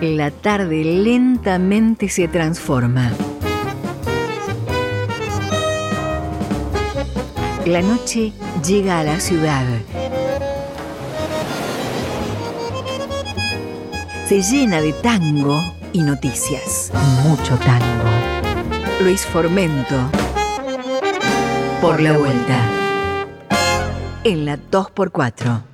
La 0.00 0.30
tarde 0.30 0.82
lentamente 0.82 2.08
se 2.08 2.26
transforma. 2.26 3.12
La 7.66 7.82
noche 7.82 8.32
llega 8.66 9.00
a 9.00 9.04
la 9.04 9.20
ciudad. 9.20 9.66
Se 14.26 14.40
llena 14.40 14.80
de 14.80 14.94
tango 14.94 15.60
y 15.92 16.00
noticias. 16.00 16.90
Mucho 17.22 17.58
tango. 17.58 18.10
Luis 19.02 19.26
Formento. 19.26 19.96
Por 21.82 22.00
la 22.00 22.16
vuelta. 22.16 22.58
En 24.24 24.46
la 24.46 24.56
2x4. 24.56 25.69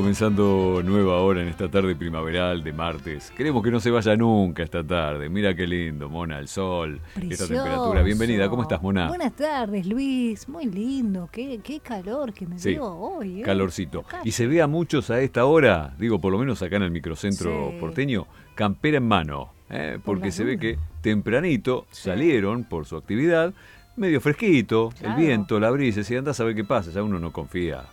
Comenzando 0.00 0.80
nueva 0.82 1.18
hora 1.18 1.42
en 1.42 1.48
esta 1.48 1.70
tarde 1.70 1.94
primaveral 1.94 2.64
de 2.64 2.72
martes. 2.72 3.30
Queremos 3.36 3.62
que 3.62 3.70
no 3.70 3.80
se 3.80 3.90
vaya 3.90 4.16
nunca 4.16 4.62
esta 4.62 4.82
tarde. 4.82 5.28
Mira 5.28 5.54
qué 5.54 5.66
lindo, 5.66 6.08
Mona, 6.08 6.38
el 6.38 6.48
sol, 6.48 7.02
esta 7.28 7.46
temperatura. 7.46 8.02
Bienvenida, 8.02 8.48
¿cómo 8.48 8.62
estás, 8.62 8.80
Mona? 8.80 9.08
Buenas 9.08 9.36
tardes, 9.36 9.84
Luis. 9.84 10.48
Muy 10.48 10.64
lindo. 10.64 11.28
Qué, 11.30 11.60
qué 11.62 11.80
calor 11.80 12.32
que 12.32 12.46
me 12.46 12.58
sí, 12.58 12.78
hoy. 12.80 13.40
¿eh? 13.40 13.42
Calorcito. 13.42 14.06
Y 14.24 14.30
se 14.30 14.46
ve 14.46 14.62
a 14.62 14.66
muchos 14.66 15.10
a 15.10 15.20
esta 15.20 15.44
hora, 15.44 15.94
digo, 15.98 16.18
por 16.18 16.32
lo 16.32 16.38
menos 16.38 16.62
acá 16.62 16.76
en 16.76 16.84
el 16.84 16.90
microcentro 16.90 17.74
porteño, 17.78 18.26
campera 18.54 18.96
en 18.96 19.06
mano. 19.06 19.50
¿eh? 19.68 19.98
porque 20.02 20.32
se 20.32 20.44
ve 20.44 20.58
que 20.58 20.78
tempranito 21.02 21.84
salieron 21.90 22.64
por 22.64 22.86
su 22.86 22.96
actividad 22.96 23.52
medio 23.96 24.22
fresquito, 24.22 24.94
el 25.02 25.12
viento, 25.14 25.60
la 25.60 25.70
brisa, 25.70 26.02
si 26.02 26.16
andas 26.16 26.40
a 26.40 26.44
ver 26.44 26.54
qué 26.54 26.64
pasa, 26.64 26.90
ya 26.90 27.02
uno 27.02 27.18
no 27.18 27.34
confía 27.34 27.84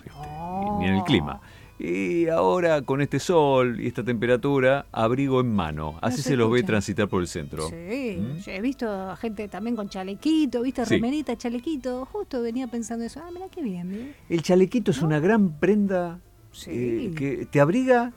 ni 0.80 0.88
en 0.88 0.95
el 0.95 1.03
clima. 1.03 1.41
Y 1.80 2.28
ahora 2.28 2.81
con 2.81 3.02
este 3.02 3.20
sol 3.20 3.80
y 3.80 3.88
esta 3.88 4.03
temperatura, 4.03 4.88
abrigo 4.92 5.42
en 5.42 5.53
mano. 5.53 6.00
Así 6.02 6.22
se, 6.22 6.36
los 6.36 6.52
ve 6.52 6.64
transitar 6.64 7.08
por 7.08 7.22
el 7.22 7.28
centro. 7.28 7.69
Sí, 7.69 8.17
¿Mm? 8.19 8.50
he 8.50 8.61
visto 8.61 9.16
gente 9.17 9.47
también 9.47 9.75
con 9.75 9.88
chalequito, 9.88 10.61
¿viste? 10.61 10.86
Remerita, 10.86 11.38
chalequito. 11.38 12.06
Justo 12.06 12.42
venía 12.42 12.67
pensando 12.67 13.06
eso. 13.06 13.22
Ah, 13.23 13.30
mira 13.31 13.47
qué 13.50 13.61
bien. 13.61 14.16
El 14.28 14.42
chalequito 14.42 14.92
es 14.92 15.02
una 15.02 15.19
gran 15.19 15.59
prenda 15.59 16.19
eh, 16.66 17.14
que 17.16 17.45
te 17.45 17.59
abriga 17.59 18.12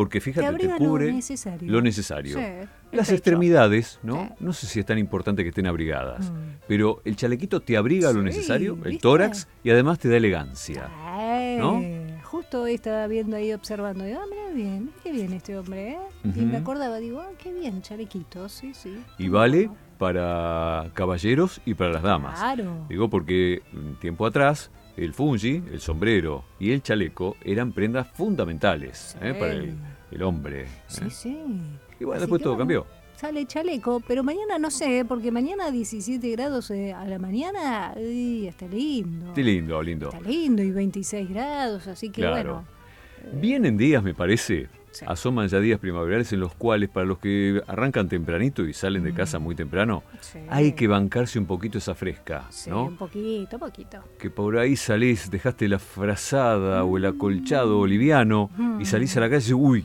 porque 0.00 0.20
fíjate, 0.20 0.56
te, 0.56 0.68
cubre 0.76 1.08
lo 1.08 1.12
necesario. 1.12 1.70
Lo 1.70 1.82
necesario. 1.82 2.38
Las 2.92 3.12
extremidades, 3.12 4.00
¿no? 4.02 4.34
No 4.40 4.52
sé 4.52 4.66
si 4.66 4.80
es 4.80 4.86
tan 4.86 4.98
importante 4.98 5.42
que 5.42 5.50
estén 5.50 5.66
abrigadas, 5.66 6.30
mm. 6.30 6.34
pero 6.66 7.02
el 7.04 7.16
chalequito 7.16 7.60
te 7.60 7.76
abriga 7.76 8.10
lo 8.12 8.22
necesario, 8.22 8.78
el 8.84 8.98
tórax, 8.98 9.46
y 9.62 9.70
además 9.70 9.98
te 9.98 10.08
da 10.08 10.16
elegancia. 10.16 10.88
¿No? 11.58 11.82
Estaba 12.66 13.06
viendo 13.06 13.36
ahí, 13.36 13.52
observando, 13.52 14.04
digo, 14.04 14.20
ah, 14.22 14.26
mira 14.28 14.48
bien, 14.52 14.90
qué 15.02 15.12
bien 15.12 15.32
este 15.32 15.56
hombre, 15.56 15.92
¿eh? 15.92 15.98
Y 16.24 16.40
me 16.40 16.58
acordaba, 16.58 16.98
digo, 16.98 17.20
ah, 17.20 17.30
qué 17.38 17.52
bien, 17.52 17.82
chalequito, 17.82 18.48
sí, 18.48 18.74
sí. 18.74 19.02
Y 19.18 19.28
vale 19.28 19.70
para 19.98 20.90
caballeros 20.94 21.60
y 21.64 21.74
para 21.74 21.92
las 21.92 22.02
damas. 22.02 22.38
Claro. 22.38 22.86
Digo, 22.88 23.08
porque 23.08 23.62
tiempo 24.00 24.26
atrás 24.26 24.70
el 24.96 25.14
fungi, 25.14 25.62
el 25.72 25.80
sombrero 25.80 26.44
y 26.58 26.72
el 26.72 26.82
chaleco 26.82 27.36
eran 27.44 27.72
prendas 27.72 28.08
fundamentales 28.08 29.16
¿eh? 29.20 29.34
para 29.38 29.52
el, 29.52 30.22
hombre. 30.22 30.66
Sí, 30.86 31.04
¿eh? 31.04 31.10
sí. 31.10 31.38
Y 31.98 32.04
bueno, 32.04 32.20
después 32.20 32.42
todo 32.42 32.56
cambió 32.56 32.86
sale 33.20 33.44
chaleco, 33.44 34.00
pero 34.00 34.24
mañana 34.24 34.58
no 34.58 34.70
sé, 34.70 35.04
porque 35.06 35.30
mañana 35.30 35.70
17 35.70 36.30
grados 36.30 36.70
eh, 36.70 36.94
a 36.94 37.04
la 37.04 37.18
mañana, 37.18 37.92
está 37.94 38.66
lindo. 38.66 39.28
Está 39.28 39.40
lindo, 39.42 39.82
lindo. 39.82 40.08
Está 40.08 40.20
lindo 40.22 40.62
y 40.62 40.70
26 40.70 41.28
grados, 41.28 41.86
así 41.86 42.08
que 42.08 42.26
bueno. 42.26 42.64
Vienen 43.34 43.76
días, 43.76 44.02
me 44.02 44.14
parece, 44.14 44.68
asoman 45.06 45.48
ya 45.48 45.60
días 45.60 45.78
primaverales 45.78 46.32
en 46.32 46.40
los 46.40 46.54
cuales 46.54 46.88
para 46.88 47.04
los 47.04 47.18
que 47.18 47.62
arrancan 47.66 48.08
tempranito 48.08 48.64
y 48.64 48.72
salen 48.72 49.04
de 49.04 49.12
casa 49.12 49.38
mm. 49.38 49.42
muy 49.42 49.54
temprano, 49.54 50.02
hay 50.48 50.72
que 50.72 50.88
bancarse 50.88 51.38
un 51.38 51.44
poquito 51.44 51.76
esa 51.76 51.94
fresca, 51.94 52.46
sí, 52.48 52.70
un 52.70 52.96
poquito, 52.96 53.58
poquito. 53.58 54.02
Que 54.18 54.30
por 54.30 54.56
ahí 54.56 54.76
salís, 54.76 55.30
dejaste 55.30 55.68
la 55.68 55.78
frazada 55.78 56.84
o 56.84 56.96
el 56.96 57.04
acolchado 57.04 57.76
mm. 57.76 57.78
boliviano 57.80 58.50
y 58.80 58.86
salís 58.86 59.14
a 59.18 59.20
la 59.20 59.28
calle 59.28 59.50
y 59.50 59.52
uy, 59.52 59.84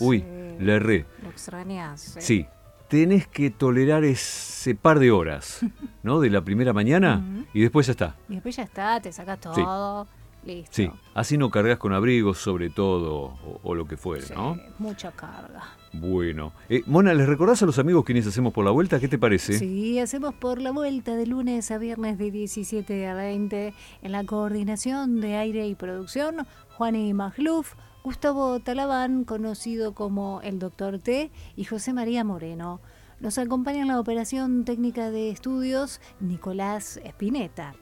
uy, 0.00 0.22
le 0.60 0.74
erré. 0.74 1.06
Lo 1.22 1.30
extrañas. 1.30 2.18
Sí, 2.18 2.46
tenés 2.88 3.26
que 3.26 3.50
tolerar 3.50 4.04
ese 4.04 4.74
par 4.74 4.98
de 4.98 5.10
horas, 5.10 5.60
¿no? 6.02 6.20
De 6.20 6.30
la 6.30 6.42
primera 6.42 6.72
mañana 6.72 7.22
y 7.52 7.60
después 7.60 7.86
ya 7.86 7.92
está. 7.92 8.16
Y 8.28 8.34
después 8.34 8.56
ya 8.56 8.62
está, 8.62 9.00
te 9.00 9.12
sacas 9.12 9.40
todo. 9.40 10.06
Listo. 10.44 10.72
Sí, 10.74 10.90
así 11.14 11.38
no 11.38 11.50
cargas 11.50 11.78
con 11.78 11.94
abrigos 11.94 12.36
sobre 12.36 12.68
todo 12.68 13.38
o, 13.62 13.74
lo 13.74 13.86
que 13.86 13.96
fuere, 13.96 14.26
¿no? 14.34 14.58
Mucha 14.78 15.10
carga. 15.10 15.62
Bueno. 15.94 16.52
Eh, 16.68 16.82
Mona, 16.84 17.14
¿les 17.14 17.26
recordás 17.26 17.62
a 17.62 17.66
los 17.66 17.78
amigos 17.78 18.04
quienes 18.04 18.26
hacemos 18.26 18.52
por 18.52 18.62
la 18.62 18.70
vuelta? 18.70 19.00
¿Qué 19.00 19.08
te 19.08 19.18
parece? 19.18 19.58
Sí, 19.58 19.98
hacemos 19.98 20.34
por 20.34 20.60
la 20.60 20.70
vuelta 20.70 21.16
de 21.16 21.26
lunes 21.26 21.70
a 21.70 21.78
viernes 21.78 22.18
de 22.18 22.30
17 22.30 23.06
a 23.06 23.14
20 23.14 23.72
en 24.02 24.12
la 24.12 24.24
coordinación 24.24 25.22
de 25.22 25.36
aire 25.36 25.66
y 25.66 25.74
producción, 25.74 26.46
Juan 26.76 26.96
y 26.96 27.14
Magluf, 27.14 27.72
Gustavo 28.04 28.60
Talabán, 28.60 29.24
conocido 29.24 29.94
como 29.94 30.42
el 30.42 30.58
Doctor 30.58 30.98
T, 30.98 31.30
y 31.56 31.64
José 31.64 31.94
María 31.94 32.22
Moreno. 32.22 32.82
Nos 33.18 33.38
acompaña 33.38 33.80
en 33.80 33.88
la 33.88 33.98
operación 33.98 34.66
técnica 34.66 35.10
de 35.10 35.30
estudios 35.30 36.02
Nicolás 36.20 37.00
Espineta. 37.02 37.74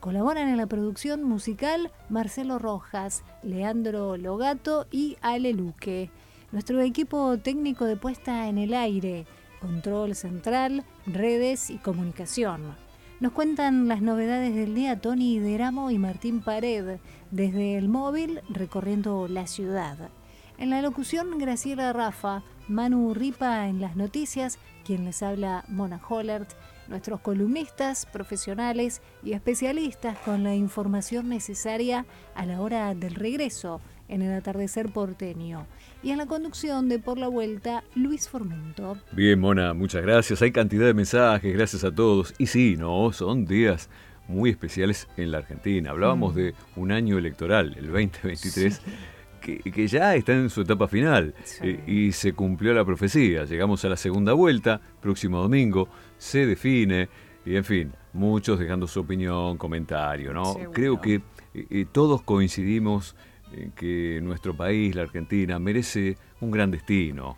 Colaboran 0.00 0.48
en 0.48 0.56
la 0.56 0.66
producción 0.66 1.24
musical 1.24 1.92
Marcelo 2.08 2.58
Rojas, 2.58 3.22
Leandro 3.42 4.16
Logato 4.16 4.86
y 4.90 5.18
Ale 5.20 5.52
Luque. 5.52 6.10
Nuestro 6.52 6.80
equipo 6.80 7.36
técnico 7.36 7.84
de 7.84 7.98
puesta 7.98 8.48
en 8.48 8.56
el 8.56 8.72
aire, 8.72 9.26
control 9.60 10.14
central, 10.14 10.86
redes 11.04 11.68
y 11.68 11.76
comunicación. 11.76 12.74
Nos 13.18 13.32
cuentan 13.32 13.88
las 13.88 14.02
novedades 14.02 14.54
del 14.54 14.74
día 14.74 15.00
Tony 15.00 15.38
Deramo 15.38 15.90
y 15.90 15.98
Martín 15.98 16.42
Pared, 16.42 16.98
desde 17.30 17.76
el 17.76 17.88
móvil 17.88 18.40
recorriendo 18.48 19.28
la 19.28 19.46
ciudad. 19.46 20.10
En 20.58 20.70
la 20.70 20.80
locución 20.80 21.38
Graciela 21.38 21.92
Rafa, 21.92 22.42
Manu 22.68 23.12
Ripa 23.12 23.68
en 23.68 23.80
las 23.80 23.96
noticias, 23.96 24.58
quien 24.84 25.04
les 25.04 25.22
habla 25.22 25.64
Mona 25.68 26.00
Hollert, 26.08 26.50
nuestros 26.88 27.20
columnistas, 27.20 28.06
profesionales 28.06 29.02
y 29.22 29.32
especialistas 29.32 30.16
con 30.18 30.44
la 30.44 30.54
información 30.54 31.28
necesaria 31.28 32.06
a 32.34 32.46
la 32.46 32.60
hora 32.60 32.94
del 32.94 33.14
regreso 33.14 33.80
en 34.08 34.22
el 34.22 34.32
atardecer 34.32 34.88
porteño. 34.90 35.66
Y 36.02 36.10
en 36.10 36.18
la 36.18 36.26
conducción 36.26 36.88
de 36.88 36.98
Por 36.98 37.18
la 37.18 37.28
Vuelta, 37.28 37.82
Luis 37.94 38.28
Formento. 38.28 38.96
Bien, 39.12 39.40
Mona, 39.40 39.74
muchas 39.74 40.02
gracias. 40.02 40.40
Hay 40.42 40.52
cantidad 40.52 40.86
de 40.86 40.94
mensajes, 40.94 41.52
gracias 41.52 41.82
a 41.84 41.94
todos. 41.94 42.34
Y 42.38 42.46
sí, 42.46 42.76
no, 42.78 43.12
son 43.12 43.46
días 43.46 43.90
muy 44.28 44.50
especiales 44.50 45.08
en 45.16 45.30
la 45.30 45.38
Argentina. 45.38 45.90
Hablábamos 45.90 46.34
mm. 46.34 46.36
de 46.36 46.54
un 46.76 46.92
año 46.92 47.18
electoral, 47.18 47.74
el 47.78 47.86
2023. 47.86 48.82
Que, 49.40 49.86
ya 49.86 50.16
está 50.16 50.32
en 50.32 50.50
su 50.50 50.62
etapa 50.62 50.88
final 50.88 51.32
eh, 51.62 51.80
y 51.86 52.10
se 52.10 52.32
cumplió 52.32 52.74
la 52.74 52.84
profecía. 52.84 53.44
Llegamos 53.44 53.84
a 53.84 53.88
la 53.88 53.96
segunda 53.96 54.32
vuelta, 54.32 54.80
próximo 55.00 55.40
domingo, 55.40 55.88
se 56.18 56.46
define 56.46 57.08
y 57.44 57.54
en 57.54 57.62
fin, 57.62 57.92
muchos 58.12 58.58
dejando 58.58 58.88
su 58.88 58.98
opinión, 58.98 59.56
comentario, 59.56 60.32
¿no? 60.34 60.56
Creo 60.72 61.00
que 61.00 61.22
eh, 61.54 61.66
eh, 61.70 61.86
todos 61.92 62.22
coincidimos 62.22 63.14
que 63.76 64.18
nuestro 64.20 64.56
país, 64.56 64.96
la 64.96 65.02
Argentina, 65.02 65.60
merece 65.60 66.16
un 66.40 66.50
gran 66.50 66.72
destino, 66.72 67.36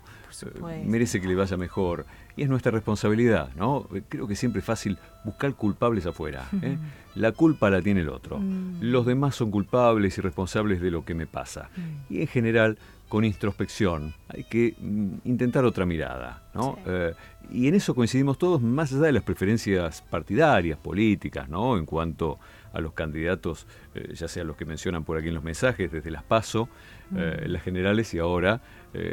merece 0.87 1.21
que 1.21 1.29
le 1.29 1.35
vaya 1.35 1.59
mejor. 1.59 2.07
Y 2.39 2.43
es 2.45 2.49
nuestra 2.49 2.71
responsabilidad, 2.71 3.51
¿no? 3.57 3.89
Creo 4.09 4.29
que 4.29 4.37
siempre 4.37 4.61
es 4.61 4.65
fácil 4.65 4.97
buscar 5.25 5.55
culpables 5.55 6.07
afuera. 6.07 6.49
¿eh? 6.63 6.79
La 7.17 7.33
culpa 7.33 7.69
la 7.69 7.83
tiene 7.83 8.03
el 8.03 8.09
otro. 8.09 8.39
Mm. 8.39 8.79
Los 8.81 9.07
demás 9.07 9.35
son 9.35 9.51
culpables 9.51 10.17
y 10.19 10.21
responsables 10.21 10.81
de 10.81 10.93
lo 10.93 11.05
que 11.05 11.15
me 11.15 11.27
pasa. 11.27 11.69
Mm. 11.77 12.15
Y 12.15 12.21
en 12.21 12.27
general, 12.29 12.79
con 13.09 13.25
introspección, 13.25 14.15
hay 14.29 14.45
que 14.45 14.77
mm, 14.79 15.15
intentar 15.25 15.65
otra 15.65 15.85
mirada, 15.85 16.45
¿no? 16.55 16.77
Sí. 16.77 16.83
Eh, 16.87 17.15
y 17.51 17.67
en 17.67 17.75
eso 17.75 17.93
coincidimos 17.93 18.39
todos, 18.39 18.63
más 18.63 18.93
allá 18.93 19.07
de 19.07 19.13
las 19.13 19.25
preferencias 19.25 20.01
partidarias, 20.03 20.79
políticas, 20.79 21.49
¿no? 21.49 21.77
En 21.77 21.87
cuanto 21.87 22.39
a 22.73 22.81
los 22.81 22.93
candidatos, 22.93 23.67
eh, 23.97 24.13
ya 24.15 24.29
sea 24.29 24.45
los 24.45 24.57
que 24.57 24.65
mencionan 24.65 25.03
por 25.03 25.19
aquí 25.19 25.27
en 25.27 25.35
los 25.35 25.43
mensajes, 25.43 25.91
desde 25.91 26.13
las 26.13 26.23
PASO, 26.23 26.69
las 27.11 27.63
generales 27.63 28.13
y 28.13 28.19
ahora 28.19 28.61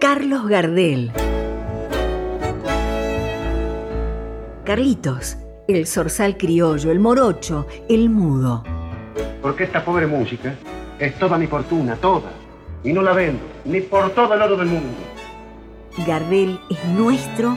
Carlos 0.00 0.46
Gardel. 0.48 1.12
Carlitos, 4.64 5.38
el 5.68 5.86
zorzal 5.86 6.36
criollo, 6.36 6.90
el 6.90 7.00
morocho, 7.00 7.66
el 7.88 8.10
mudo. 8.10 8.62
Porque 9.40 9.64
esta 9.64 9.84
pobre 9.84 10.06
música 10.06 10.54
es 10.98 11.18
toda 11.18 11.38
mi 11.38 11.46
fortuna, 11.46 11.96
toda. 11.96 12.30
Y 12.82 12.92
no 12.92 13.02
la 13.02 13.12
vendo, 13.12 13.42
ni 13.64 13.80
por 13.80 14.10
todo 14.10 14.34
el 14.34 14.42
oro 14.42 14.56
del 14.56 14.68
mundo. 14.68 14.98
Gardel 16.06 16.58
es 16.70 16.84
nuestro 16.86 17.56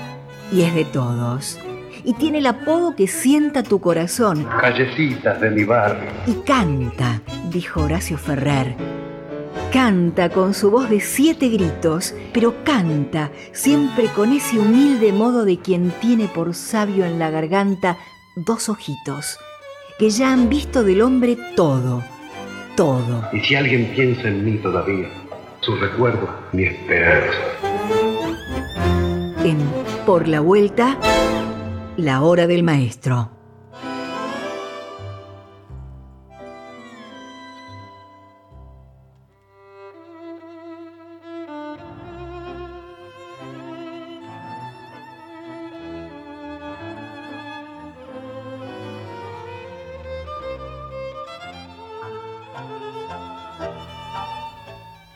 y 0.51 0.61
es 0.61 0.73
de 0.73 0.85
todos. 0.85 1.59
Y 2.03 2.13
tiene 2.13 2.37
el 2.37 2.45
apodo 2.45 2.95
que 2.95 3.07
sienta 3.07 3.63
tu 3.63 3.81
corazón. 3.81 4.47
Callecitas 4.61 5.41
de 5.41 5.49
mi 5.49 5.65
barrio. 5.65 6.09
Y 6.25 6.33
canta, 6.45 7.21
dijo 7.49 7.81
Horacio 7.81 8.17
Ferrer. 8.17 8.96
Canta 9.71 10.29
con 10.29 10.53
su 10.53 10.71
voz 10.71 10.89
de 10.89 11.01
siete 11.01 11.49
gritos, 11.49 12.15
pero 12.33 12.63
canta 12.63 13.31
siempre 13.51 14.07
con 14.07 14.31
ese 14.31 14.57
humilde 14.57 15.11
modo 15.11 15.43
de 15.43 15.59
quien 15.59 15.91
tiene 15.99 16.29
por 16.29 16.55
sabio 16.55 17.05
en 17.05 17.19
la 17.19 17.29
garganta 17.29 17.97
dos 18.37 18.69
ojitos, 18.69 19.37
que 19.99 20.09
ya 20.09 20.31
han 20.31 20.47
visto 20.47 20.85
del 20.85 21.01
hombre 21.01 21.37
todo, 21.57 22.01
todo. 22.77 23.27
Y 23.33 23.41
si 23.41 23.55
alguien 23.55 23.91
piensa 23.93 24.29
en 24.29 24.45
mí 24.45 24.57
todavía, 24.59 25.09
su 25.59 25.75
recuerdo, 25.75 26.29
mi 26.53 26.63
esperanza. 26.63 27.37
En 29.43 29.57
Por 30.05 30.29
la 30.29 30.39
Vuelta, 30.39 30.97
la 31.97 32.21
hora 32.21 32.47
del 32.47 32.63
maestro. 32.63 33.36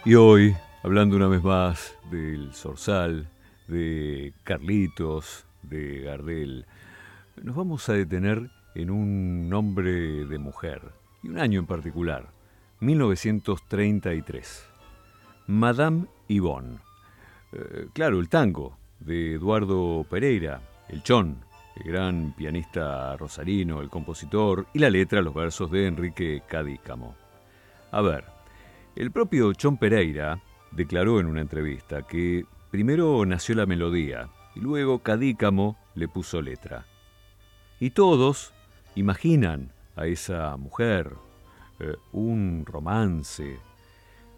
Y 0.04 0.16
hoy, 0.16 0.56
hablando 0.82 1.16
una 1.16 1.28
vez 1.28 1.44
más 1.44 1.96
del 2.10 2.56
Zorzal, 2.56 3.28
de 3.68 4.34
Carlitos, 4.44 5.46
de 5.62 6.02
Gardel, 6.02 6.66
nos 7.44 7.56
vamos 7.56 7.88
a 7.88 7.94
detener 7.94 8.50
en 8.74 8.90
un 8.90 9.48
nombre 9.48 10.26
de 10.26 10.40
mujer, 10.40 10.82
y 11.22 11.28
un 11.28 11.38
año 11.38 11.60
en 11.60 11.68
particular, 11.68 12.32
1933. 12.80 14.66
Madame 15.46 16.08
Yvonne. 16.28 16.80
Eh, 17.52 17.86
claro, 17.94 18.20
el 18.20 18.28
tango 18.28 18.80
de 19.00 19.36
Eduardo 19.36 20.04
Pereira, 20.10 20.62
el 20.90 21.04
chón, 21.04 21.46
el 21.76 21.84
gran 21.84 22.34
pianista 22.36 23.16
rosarino, 23.18 23.82
el 23.82 23.90
compositor, 23.92 24.66
y 24.74 24.80
la 24.80 24.90
letra, 24.90 25.22
los 25.22 25.36
versos 25.36 25.70
de 25.70 25.86
Enrique 25.86 26.42
Cadícamo. 26.48 27.16
A 27.92 28.02
ver, 28.02 28.41
el 28.96 29.12
propio 29.12 29.54
Chon 29.54 29.78
Pereira 29.78 30.42
declaró 30.72 31.20
en 31.20 31.28
una 31.28 31.42
entrevista 31.42 32.04
que 32.04 32.46
primero 32.70 33.26
nació 33.26 33.56
la 33.56 33.66
melodía 33.66 34.30
y 34.56 34.60
luego 34.60 35.00
Cadícamo 35.00 35.78
le 35.96 36.08
puso 36.08 36.42
letra. 36.42 36.86
Y 37.80 37.92
todos 37.92 38.54
imaginan 38.96 39.72
a 39.96 40.08
esa 40.08 40.56
mujer, 40.58 41.14
eh, 41.80 41.96
un 42.12 42.66
romance, 42.66 43.60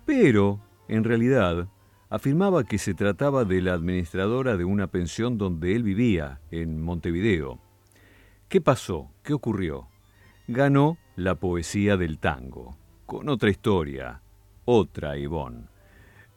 pero 0.06 0.60
en 0.88 1.04
realidad 1.04 1.68
afirmaba 2.10 2.64
que 2.64 2.78
se 2.78 2.94
trataba 2.94 3.46
de 3.46 3.62
la 3.62 3.74
administradora 3.74 4.56
de 4.56 4.66
una 4.66 4.88
pensión 4.88 5.38
donde 5.38 5.76
él 5.76 5.84
vivía, 5.84 6.42
en 6.52 6.82
Montevideo. 6.82 7.60
¿Qué 8.50 8.62
pasó? 8.62 9.12
¿Qué 9.24 9.34
ocurrió? 9.34 9.88
Ganó 10.48 10.98
la 11.16 11.36
poesía 11.36 11.98
del 11.98 12.20
tango, 12.20 12.78
con 13.06 13.30
otra 13.30 13.50
historia, 13.50 14.23
otra 14.66 15.18
Ivonne. 15.18 15.68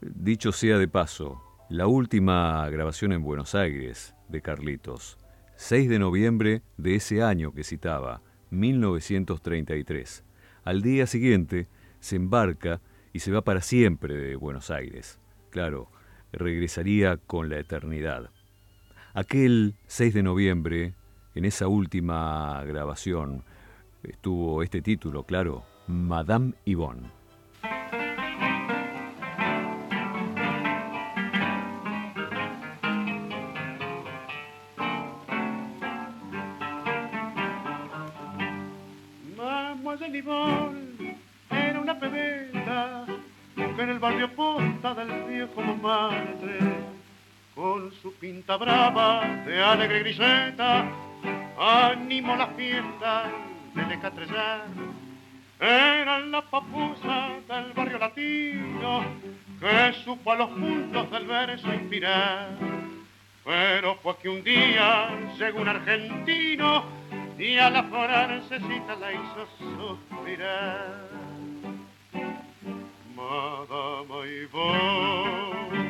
Dicho 0.01 0.53
sea 0.53 0.79
de 0.79 0.89
paso, 0.89 1.43
la 1.69 1.87
última 1.87 2.69
grabación 2.71 3.13
en 3.13 3.23
Buenos 3.23 3.55
Aires 3.55 4.15
de 4.29 4.43
Carlitos, 4.43 5.19
6 5.57 5.89
de 5.89 5.99
noviembre 5.99 6.63
de 6.77 6.97
ese 6.97 7.23
año 7.23 7.53
que 7.53 7.65
citaba, 7.65 8.23
1933. 8.51 10.25
Al 10.65 10.83
día 10.83 11.07
siguiente 11.07 11.69
se 12.01 12.17
embarca 12.17 12.81
y 13.13 13.21
se 13.21 13.33
va 13.33 13.43
para 13.43 13.63
siempre 13.63 14.15
de 14.17 14.37
Buenos 14.37 14.71
Aires. 14.71 15.19
Claro, 15.51 15.91
regresaría 16.33 17.17
con 17.17 17.49
la 17.49 17.59
eternidad. 17.59 18.31
Aquel 19.15 19.75
6 19.87 20.13
de 20.15 20.23
noviembre, 20.23 20.95
en 21.35 21.45
esa 21.47 21.69
última 21.69 22.63
grabación, 22.65 23.45
estuvo 24.03 24.63
este 24.63 24.83
título, 24.83 25.25
claro, 25.25 25.65
Madame 25.87 26.55
Yvonne. 26.67 27.16
Barrio 44.17 44.35
posta 44.35 44.95
del 44.95 45.25
viejo 45.25 45.63
madre 45.83 46.59
con 47.55 47.93
su 48.01 48.15
pinta 48.15 48.57
brava 48.57 49.21
de 49.45 49.63
alegre 49.63 49.99
griseta 50.01 50.87
animó 51.59 52.35
la 52.35 52.47
fiesta 52.49 53.31
del 53.75 53.93
ecatrellar 53.93 54.69
era 55.61 56.21
la 56.21 56.41
papusa 56.41 57.29
del 57.47 57.73
barrio 57.75 57.99
latino 57.99 59.05
que 59.61 59.93
supo 60.03 60.33
a 60.33 60.37
los 60.37 60.49
puntos 60.51 61.11
del 61.11 61.27
verso 61.27 61.73
inspirar. 61.73 62.49
Pero 63.45 63.97
fue 63.97 64.17
que 64.19 64.29
un 64.29 64.43
día 64.43 65.09
llegó 65.39 65.61
un 65.61 65.69
argentino 65.69 66.85
y 67.39 67.57
a 67.57 67.71
la 67.71 67.85
francesita 67.85 68.97
la 68.97 69.13
hizo 69.13 69.47
suspirar. 69.59 71.16
Madama 73.29 74.25
Ivonne, 74.25 75.81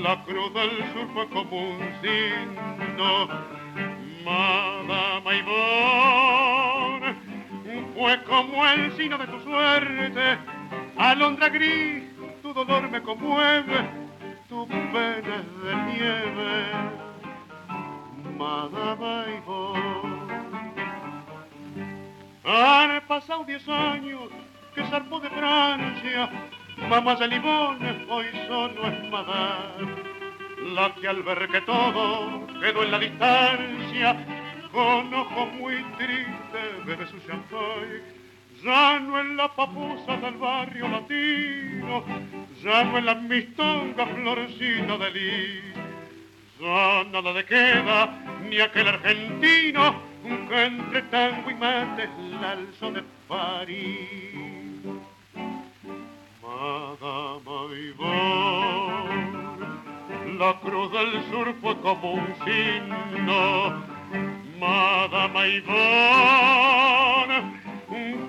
la 0.00 0.14
cruz 0.24 0.54
del 0.54 0.70
sur 0.92 1.08
fue 1.12 1.28
como 1.30 1.70
un 1.70 1.80
signo. 2.00 3.28
Madama 4.24 5.34
Ivonne, 5.34 7.16
fue 7.96 8.22
como 8.28 8.64
el 8.64 8.96
signo 8.96 9.18
de 9.18 9.26
tu 9.26 9.40
suerte. 9.40 10.38
Alondra 10.96 11.48
gris, 11.48 12.04
tu 12.42 12.52
dolor 12.54 12.88
me 12.88 13.02
conmueve, 13.02 13.90
tu 14.48 14.68
pena 14.68 15.42
de 15.64 15.74
nieve. 15.88 16.70
Madama 18.38 19.24
Ivonne. 19.36 20.20
Han 22.44 23.00
pasado 23.08 23.44
diez 23.44 23.68
años 23.68 24.30
que 24.80 24.88
zarpó 24.88 25.20
de 25.20 25.28
Francia, 25.30 26.30
mamá 26.88 27.14
de 27.16 27.28
Limón, 27.28 27.78
hoy 28.08 28.26
solo 28.46 28.86
es 28.86 29.10
Madame. 29.10 30.10
La 30.74 30.94
que 30.94 31.08
al 31.08 31.22
ver 31.22 31.48
que 31.48 31.60
todo 31.62 32.46
quedó 32.60 32.82
en 32.84 32.90
la 32.90 32.98
distancia, 32.98 34.16
con 34.72 35.12
ojos 35.12 35.52
muy 35.54 35.82
tristes 35.98 36.86
bebe 36.86 37.06
su 37.08 37.18
champagne. 37.26 38.20
Ya 38.62 39.00
no 39.00 39.18
en 39.20 39.36
la 39.36 39.48
papusa 39.54 40.16
del 40.16 40.34
barrio 40.34 40.88
latino, 40.88 42.04
ya 42.62 42.84
no 42.84 42.98
en 42.98 43.06
la 43.06 43.14
mistonga 43.14 44.06
florcita 44.06 44.96
de 44.98 45.10
lis. 45.10 45.74
Ya 46.60 47.04
nada 47.04 47.32
de 47.32 47.44
queda, 47.44 48.18
ni 48.48 48.60
aquel 48.60 48.88
argentino 48.88 50.10
que 50.48 50.64
entre 50.64 51.02
tango 51.02 51.50
y 51.50 51.54
mate 51.54 52.08
la 52.40 52.52
alzó 52.52 52.90
de 52.90 53.02
París. 53.28 54.49
Madama 56.90 57.70
Ivonne, 57.72 59.30
la 60.38 60.52
cruz 60.60 60.90
del 60.90 61.22
sur 61.30 61.54
fue 61.60 61.76
como 61.82 62.14
un 62.14 62.26
signo. 62.44 63.80
Madama 64.58 65.46
Ivonne, 65.46 65.76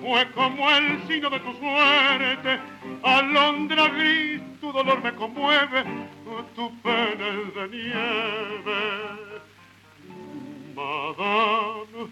fue 0.03 0.32
como 0.36 0.70
el 0.70 1.01
signo 1.08 1.32
de 1.32 1.39
tu 1.39 1.53
suerte. 1.53 2.60
Alondra 3.01 3.88
gris, 3.88 4.41
tu 4.62 4.72
dolor 4.72 5.01
me 5.01 5.12
conmueve, 5.15 5.84
tu 6.56 6.72
pena 6.84 7.27
es 7.30 7.56
de 7.56 7.68
nieve. 7.68 8.82
Madame 10.75 12.12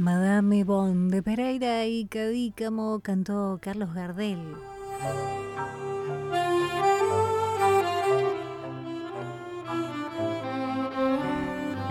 Madame 0.00 0.60
Yvonne 0.60 1.10
de 1.10 1.22
Pereira 1.22 1.84
y 1.84 2.06
Cadícamo 2.06 3.00
cantó 3.00 3.58
Carlos 3.60 3.92
Gardel. 3.92 4.38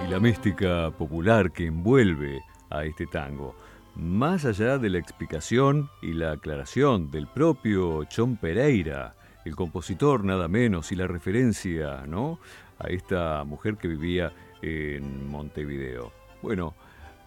Y 0.04 0.10
la 0.10 0.20
mística 0.20 0.90
popular 0.90 1.52
que 1.52 1.68
envuelve 1.68 2.42
a 2.72 2.84
este 2.84 3.06
tango, 3.06 3.56
más 3.96 4.44
allá 4.44 4.80
de 4.80 4.90
la 4.90 4.98
explicación 4.98 5.92
y 6.02 6.14
la 6.14 6.32
aclaración 6.32 7.12
del 7.12 7.28
propio 7.28 8.06
Chon 8.06 8.38
Pereira, 8.38 9.14
el 9.46 9.56
compositor 9.56 10.26
nada 10.26 10.48
menos, 10.48 10.92
y 10.92 10.96
la 10.96 11.06
referencia 11.06 12.08
¿no? 12.08 12.40
a 12.80 12.88
esta 12.88 13.44
mujer 13.44 13.78
que 13.78 13.88
vivía 13.88 14.34
en 14.64 15.30
Montevideo. 15.30 16.12
Bueno, 16.42 16.74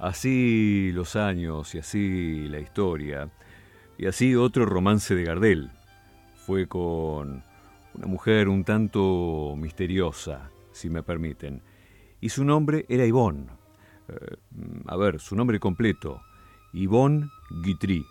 así 0.03 0.91
los 0.93 1.15
años 1.15 1.75
y 1.77 1.79
así 1.79 2.49
la 2.49 2.59
historia, 2.59 3.31
y 3.97 4.07
así 4.07 4.35
otro 4.35 4.67
romance 4.67 5.15
de 5.15 5.25
Gardel. 5.25 5.71
Fue 6.45 6.67
con 6.67 7.45
una 7.95 8.07
mujer 8.07 8.49
un 8.49 8.65
tanto 8.65 9.55
misteriosa, 9.57 10.51
si 10.73 10.91
me 10.91 11.05
permiten, 11.05 11.63
y 12.21 12.29
su 12.29 12.45
nombre 12.45 12.85
era 12.89 13.07
Yvonne. 13.07 13.47
Eh, 14.09 14.37
a 14.87 14.97
ver, 14.97 15.21
su 15.21 15.37
nombre 15.37 15.61
completo, 15.61 16.21
Yvonne 16.73 17.29
Guitry, 17.63 18.05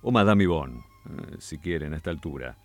o 0.00 0.10
Madame 0.10 0.44
Yvonne, 0.44 0.78
eh, 0.78 1.36
si 1.38 1.58
quieren, 1.58 1.92
a 1.92 1.98
esta 1.98 2.10
altura. 2.10 2.56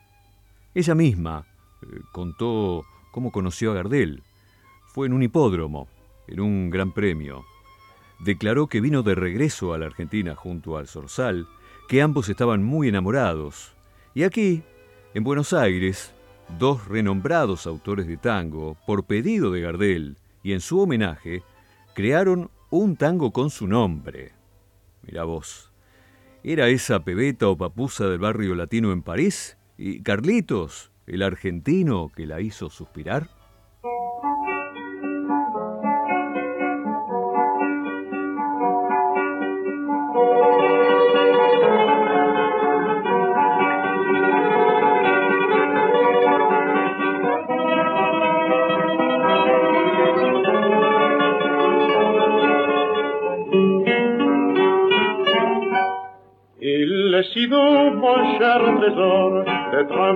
Ella 0.73 0.95
misma 0.95 1.45
eh, 1.81 1.99
contó 2.13 2.85
cómo 3.11 3.31
conoció 3.31 3.71
a 3.71 3.75
Gardel. 3.75 4.23
Fue 4.87 5.07
en 5.07 5.13
un 5.13 5.23
hipódromo, 5.23 5.89
en 6.27 6.39
un 6.39 6.69
gran 6.69 6.93
premio. 6.93 7.43
Declaró 8.19 8.67
que 8.67 8.81
vino 8.81 9.03
de 9.03 9.15
regreso 9.15 9.73
a 9.73 9.77
la 9.77 9.87
Argentina 9.87 10.35
junto 10.35 10.77
al 10.77 10.87
Zorzal, 10.87 11.47
que 11.87 12.01
ambos 12.01 12.29
estaban 12.29 12.63
muy 12.63 12.87
enamorados. 12.87 13.73
Y 14.13 14.23
aquí, 14.23 14.63
en 15.13 15.23
Buenos 15.23 15.53
Aires, 15.53 16.13
dos 16.57 16.87
renombrados 16.87 17.67
autores 17.67 18.07
de 18.07 18.17
tango, 18.17 18.77
por 18.85 19.05
pedido 19.05 19.51
de 19.51 19.61
Gardel 19.61 20.17
y 20.43 20.53
en 20.53 20.61
su 20.61 20.79
homenaje, 20.79 21.43
crearon 21.93 22.49
un 22.69 22.95
tango 22.95 23.31
con 23.31 23.49
su 23.49 23.67
nombre. 23.67 24.33
Mira 25.03 25.23
vos, 25.23 25.71
¿era 26.43 26.69
esa 26.69 27.03
pebeta 27.03 27.47
o 27.47 27.57
papusa 27.57 28.07
del 28.07 28.19
barrio 28.19 28.55
latino 28.55 28.91
en 28.91 29.01
París? 29.01 29.57
¿Y 29.77 30.01
Carlitos, 30.01 30.91
el 31.07 31.23
argentino 31.23 32.11
que 32.15 32.25
la 32.25 32.41
hizo 32.41 32.69
suspirar? 32.69 33.29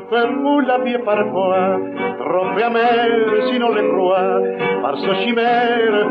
Peu 0.10 0.27
mou 0.27 0.60
la 0.62 0.77
vie 0.80 0.98
parfois, 1.04 1.80
trop 2.20 2.58
amer 2.63 3.10
si 3.48 3.60
l'on 3.60 3.74
le 3.74 3.84
croit, 3.94 4.42
par 4.82 4.98
sa 5.00 5.16
chimère, 5.22 6.08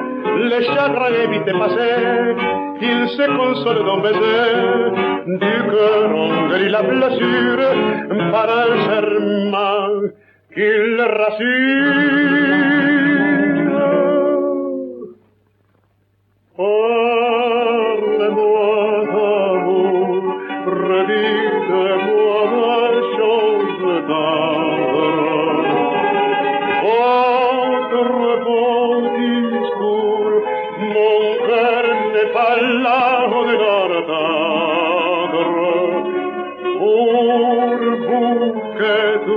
les 0.51 0.65
chagrins 0.65 1.15
évitent 1.25 1.59
passer, 1.59 2.35
il 2.81 3.09
se 3.09 3.27
console 3.37 3.85
d'un 3.87 4.01
baiser, 4.03 4.51
du 5.27 5.57
cœur 5.71 6.11
on 6.15 6.49
guérit 6.49 6.71
la 6.71 6.83
blessure, 6.83 7.63
par 8.33 8.49
un 8.51 8.73
serment 8.87 10.11
qu'il 10.55 11.01
rassure. 11.01 12.27
Parle-moi 16.57 17.06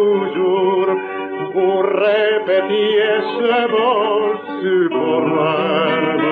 toujours, 0.10 0.88
vous 1.54 1.80
répétiez 2.06 3.16
ce 3.36 3.54
mot 3.74 4.18
suprême. 4.62 6.30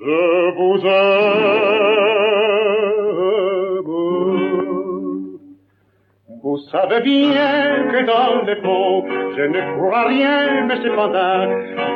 Je 0.00 0.22
vous 0.56 0.78
aime. 0.86 1.58
Vous 6.42 6.58
savez 6.72 7.00
bien 7.00 7.88
que 7.92 8.00
dans 8.06 8.34
les 8.46 8.56
pots, 8.56 9.04
je 9.36 9.42
ne 9.42 9.60
crois 9.76 10.04
rien, 10.04 10.66
mais 10.66 10.76
cependant, 10.82 11.44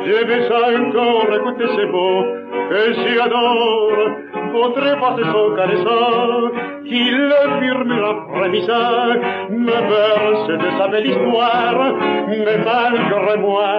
je 0.05 0.17
vais 0.27 0.43
encore 0.77 1.29
écouter 1.35 1.67
ces 1.75 1.85
mots 1.85 2.23
que 2.69 2.81
j'adore 2.93 4.22
potrei 4.53 4.95
se 5.17 5.23
son 5.33 6.51
qu'il 6.87 7.31
murmura 7.59 8.13
frémissant, 8.33 9.13
me 9.49 9.79
verse 9.91 10.47
de 10.63 10.69
sa 10.77 10.87
belle 10.89 11.09
histoire, 11.13 11.79
mais 12.27 12.57
malgré 12.69 13.35
moi, 13.37 13.73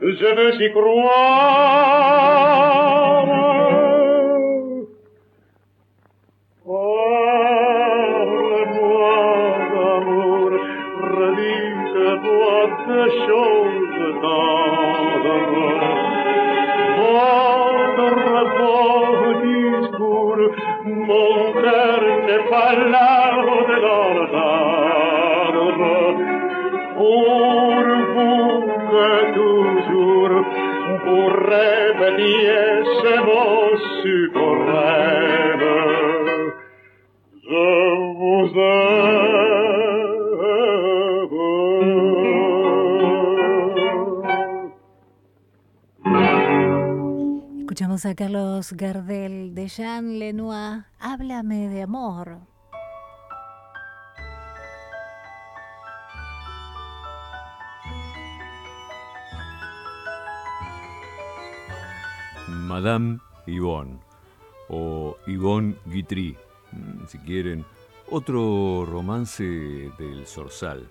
je 0.00 0.28
veux 0.36 0.54
y 0.62 0.68
croire. 0.72 1.28
Parle-moi 6.66 8.08
d'amour, 9.72 10.50
redis-moi 11.18 12.58
de 12.88 13.00
choses. 13.26 13.57
Escuchamos 47.78 48.06
a 48.06 48.14
Carlos 48.16 48.72
Gardel 48.72 49.54
de 49.54 49.68
Jean 49.68 50.18
Lenoir, 50.18 50.86
Háblame 50.98 51.68
de 51.68 51.82
amor. 51.82 52.47
Madame 62.68 63.18
Yvonne 63.46 63.98
o 64.68 65.16
Yvonne 65.26 65.74
Guitry, 65.86 66.36
mm, 66.72 67.06
si 67.08 67.18
quieren, 67.18 67.64
otro 68.10 68.84
romance 68.84 69.42
del 69.98 70.26
Zorzal. 70.26 70.86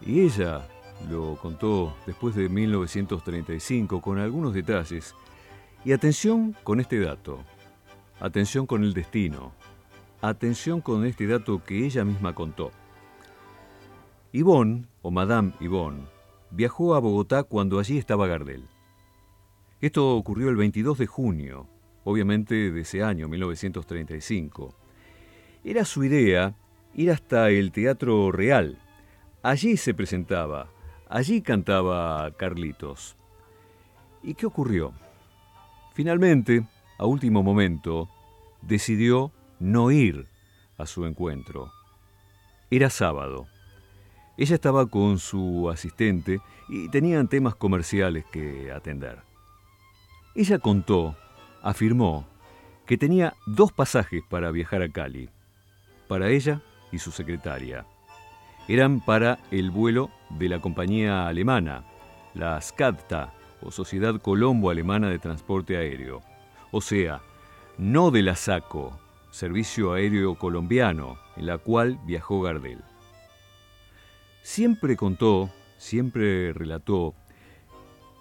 Y 0.00 0.20
ella 0.22 0.66
lo 1.10 1.36
contó 1.36 1.94
después 2.06 2.34
de 2.34 2.48
1935 2.48 4.00
con 4.00 4.18
algunos 4.18 4.54
detalles. 4.54 5.14
Y 5.84 5.92
atención 5.92 6.56
con 6.64 6.80
este 6.80 6.98
dato, 6.98 7.40
atención 8.18 8.66
con 8.66 8.82
el 8.82 8.94
destino, 8.94 9.52
atención 10.22 10.80
con 10.80 11.04
este 11.04 11.26
dato 11.26 11.62
que 11.62 11.84
ella 11.84 12.04
misma 12.04 12.34
contó. 12.34 12.72
Yvonne, 14.32 14.86
o 15.02 15.10
Madame 15.10 15.52
Yvonne, 15.60 16.04
viajó 16.50 16.94
a 16.94 17.00
Bogotá 17.00 17.42
cuando 17.42 17.78
allí 17.78 17.98
estaba 17.98 18.26
Gardel. 18.26 18.64
Esto 19.80 20.16
ocurrió 20.16 20.48
el 20.48 20.56
22 20.56 20.96
de 20.96 21.06
junio, 21.06 21.66
obviamente 22.04 22.70
de 22.70 22.80
ese 22.80 23.02
año, 23.02 23.28
1935. 23.28 24.74
Era 25.64 25.84
su 25.84 26.02
idea 26.02 26.54
ir 26.94 27.10
hasta 27.10 27.50
el 27.50 27.72
Teatro 27.72 28.32
Real. 28.32 28.78
Allí 29.42 29.76
se 29.76 29.92
presentaba, 29.92 30.70
allí 31.10 31.42
cantaba 31.42 32.30
Carlitos. 32.38 33.16
¿Y 34.22 34.32
qué 34.32 34.46
ocurrió? 34.46 34.94
Finalmente, 35.92 36.66
a 36.98 37.04
último 37.04 37.42
momento, 37.42 38.08
decidió 38.62 39.30
no 39.60 39.90
ir 39.90 40.26
a 40.78 40.86
su 40.86 41.04
encuentro. 41.04 41.70
Era 42.70 42.88
sábado. 42.88 43.46
Ella 44.38 44.54
estaba 44.54 44.86
con 44.86 45.18
su 45.18 45.68
asistente 45.70 46.40
y 46.68 46.88
tenían 46.88 47.28
temas 47.28 47.54
comerciales 47.54 48.24
que 48.32 48.72
atender. 48.72 49.25
Ella 50.36 50.58
contó, 50.58 51.16
afirmó, 51.62 52.26
que 52.84 52.98
tenía 52.98 53.32
dos 53.46 53.72
pasajes 53.72 54.22
para 54.28 54.50
viajar 54.50 54.82
a 54.82 54.88
Cali, 54.90 55.30
para 56.08 56.28
ella 56.28 56.60
y 56.92 56.98
su 56.98 57.10
secretaria. 57.10 57.86
Eran 58.68 59.00
para 59.00 59.38
el 59.50 59.70
vuelo 59.70 60.10
de 60.28 60.50
la 60.50 60.60
compañía 60.60 61.26
alemana, 61.26 61.84
la 62.34 62.60
SCADTA, 62.60 63.32
o 63.62 63.70
Sociedad 63.70 64.20
Colombo 64.20 64.68
Alemana 64.68 65.08
de 65.08 65.18
Transporte 65.18 65.78
Aéreo, 65.78 66.20
o 66.70 66.82
sea, 66.82 67.22
no 67.78 68.10
de 68.10 68.20
la 68.20 68.36
SACO, 68.36 69.00
Servicio 69.30 69.94
Aéreo 69.94 70.34
Colombiano, 70.34 71.16
en 71.36 71.46
la 71.46 71.56
cual 71.56 71.98
viajó 72.04 72.42
Gardel. 72.42 72.84
Siempre 74.42 74.96
contó, 74.96 75.48
siempre 75.78 76.52
relató, 76.52 77.14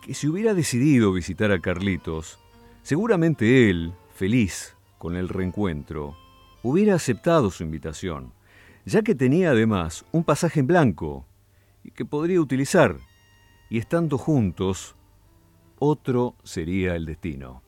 que 0.06 0.14
si 0.14 0.28
hubiera 0.28 0.54
decidido 0.54 1.12
visitar 1.12 1.52
a 1.52 1.60
Carlitos, 1.60 2.38
seguramente 2.84 3.72
él, 3.72 3.92
feliz 4.14 4.76
con 5.00 5.16
el 5.16 5.30
reencuentro, 5.30 6.16
hubiera 6.62 6.94
aceptado 6.94 7.50
su 7.50 7.64
invitación, 7.64 8.32
ya 8.86 9.02
que 9.02 9.16
tenía 9.16 9.50
además 9.50 10.06
un 10.12 10.24
pasaje 10.24 10.60
en 10.60 10.68
blanco 10.68 11.26
y 11.84 11.90
que 11.90 12.06
podría 12.06 12.40
utilizar, 12.40 12.98
y 13.68 13.80
estando 13.80 14.20
juntos, 14.20 14.96
otro 15.80 16.36
sería 16.44 16.96
el 16.96 17.08
destino. 17.08 17.64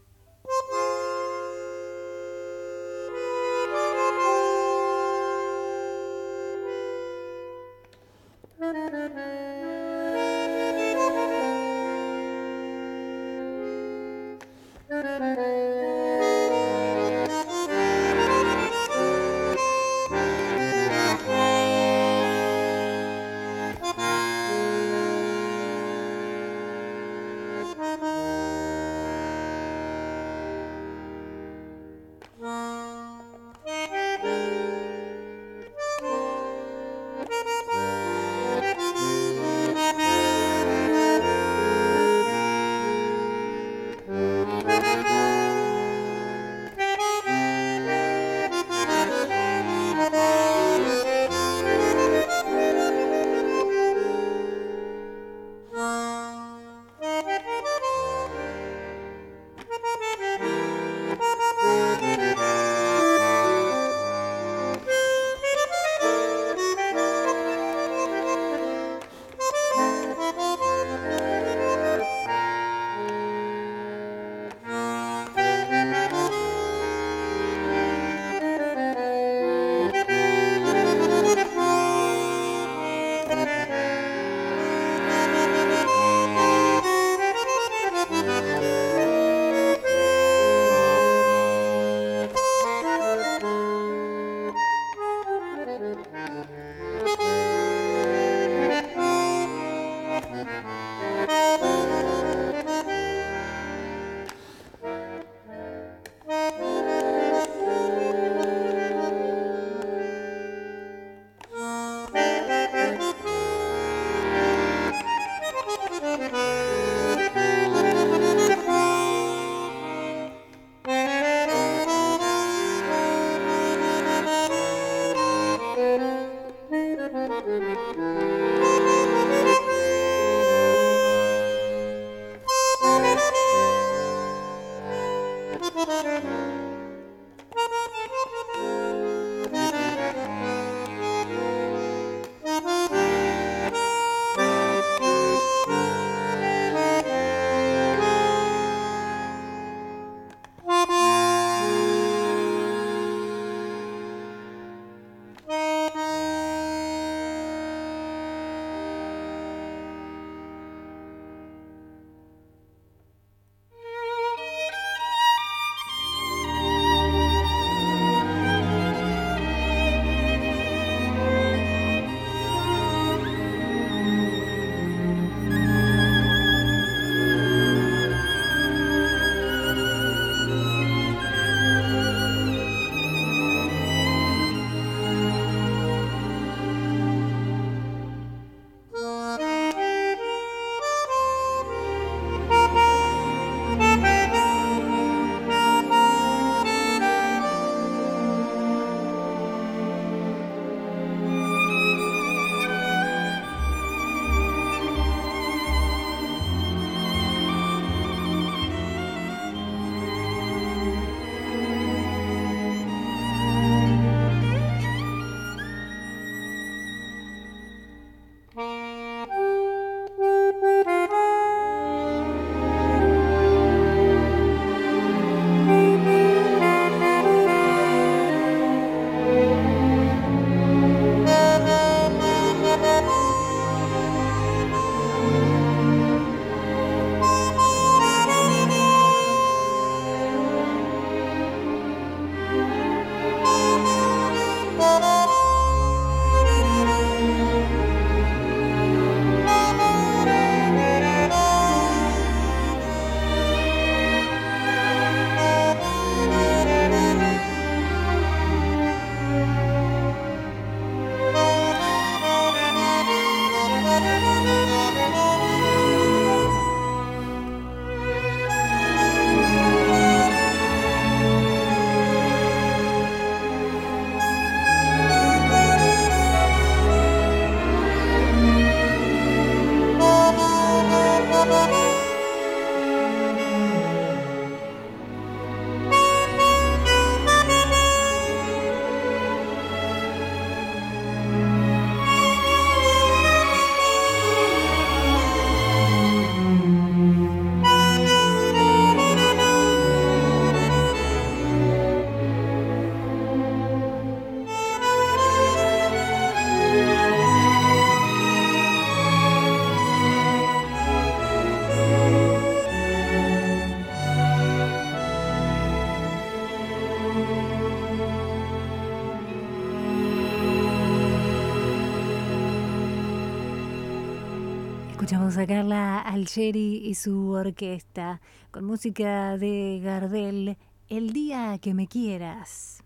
Escuchamos 325.08 325.38
a 325.38 325.48
Carla 325.48 326.00
Algeri 326.00 326.82
y 326.84 326.94
su 326.96 327.32
orquesta 327.32 328.20
con 328.52 328.66
música 328.66 329.38
de 329.38 329.80
Gardel, 329.82 330.58
El 330.90 331.14
día 331.14 331.58
que 331.62 331.74
me 331.74 331.88
quieras. 331.88 332.84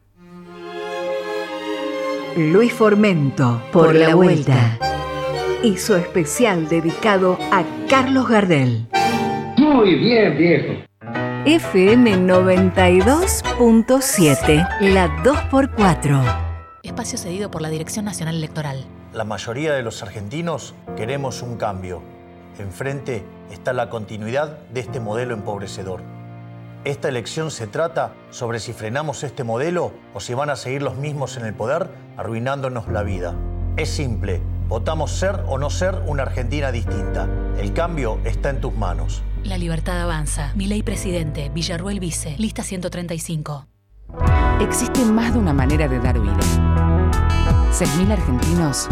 Luis 2.38 2.74
Formento, 2.74 3.60
por, 3.72 3.96
la, 3.96 4.14
vuelta. 4.14 4.78
Hizo 5.64 5.98
especial 5.98 6.70
dedicado 6.70 7.40
a 7.52 7.64
Carlos 7.90 8.30
Gardel. 8.30 8.86
Muy 9.58 9.96
bien, 9.96 10.38
viejo. 10.38 10.74
FM 11.48 12.18
92.7, 12.18 14.94
la 14.94 15.08
2x4. 15.24 16.22
Espacio 16.84 17.18
cedido 17.18 17.50
por 17.50 17.64
la 17.64 17.70
Dirección 17.70 18.06
Nacional 18.06 18.36
Electoral. 18.36 18.86
La 19.14 19.26
mayoría 19.26 19.74
de 19.74 19.84
los 19.84 20.02
argentinos 20.04 20.74
queremos 20.96 21.42
un 21.42 21.58
cambio. 21.58 22.02
Enfrente 22.60 23.24
está 23.52 23.74
la 23.74 23.90
continuidad 23.90 24.60
de 24.74 24.82
este 24.82 25.00
modelo 25.00 25.34
empobrecedor. 25.34 26.02
Esta 26.84 27.10
elección 27.10 27.52
se 27.52 27.68
trata 27.68 28.14
sobre 28.32 28.60
si 28.60 28.74
frenamos 28.74 29.24
este 29.24 29.44
modelo 29.44 29.94
o 30.14 30.20
si 30.20 30.34
van 30.34 30.50
a 30.50 30.56
seguir 30.56 30.82
los 30.82 30.96
mismos 30.96 31.38
en 31.38 31.46
el 31.46 31.54
poder 31.54 31.90
arruinándonos 32.18 32.88
la 32.88 33.04
vida. 33.04 33.36
Es 33.78 33.90
simple, 33.90 34.42
votamos 34.68 35.12
ser 35.12 35.44
o 35.48 35.58
no 35.58 35.70
ser 35.70 36.02
una 36.08 36.24
Argentina 36.24 36.72
distinta. 36.72 37.30
El 37.58 37.74
cambio 37.74 38.20
está 38.24 38.50
en 38.50 38.62
tus 38.62 38.74
manos. 38.74 39.22
La 39.44 39.58
libertad 39.58 40.02
avanza. 40.02 40.52
Mi 40.56 40.66
ley 40.68 40.84
presidente, 40.84 41.50
Villarruel 41.50 42.00
Vice, 42.00 42.36
lista 42.38 42.64
135. 42.64 43.68
Existe 44.60 45.06
más 45.06 45.34
de 45.34 45.40
una 45.40 45.54
manera 45.54 45.88
de 45.88 46.00
dar 46.00 46.20
vida. 46.20 46.40
6.000 47.72 48.12
argentinos 48.12 48.88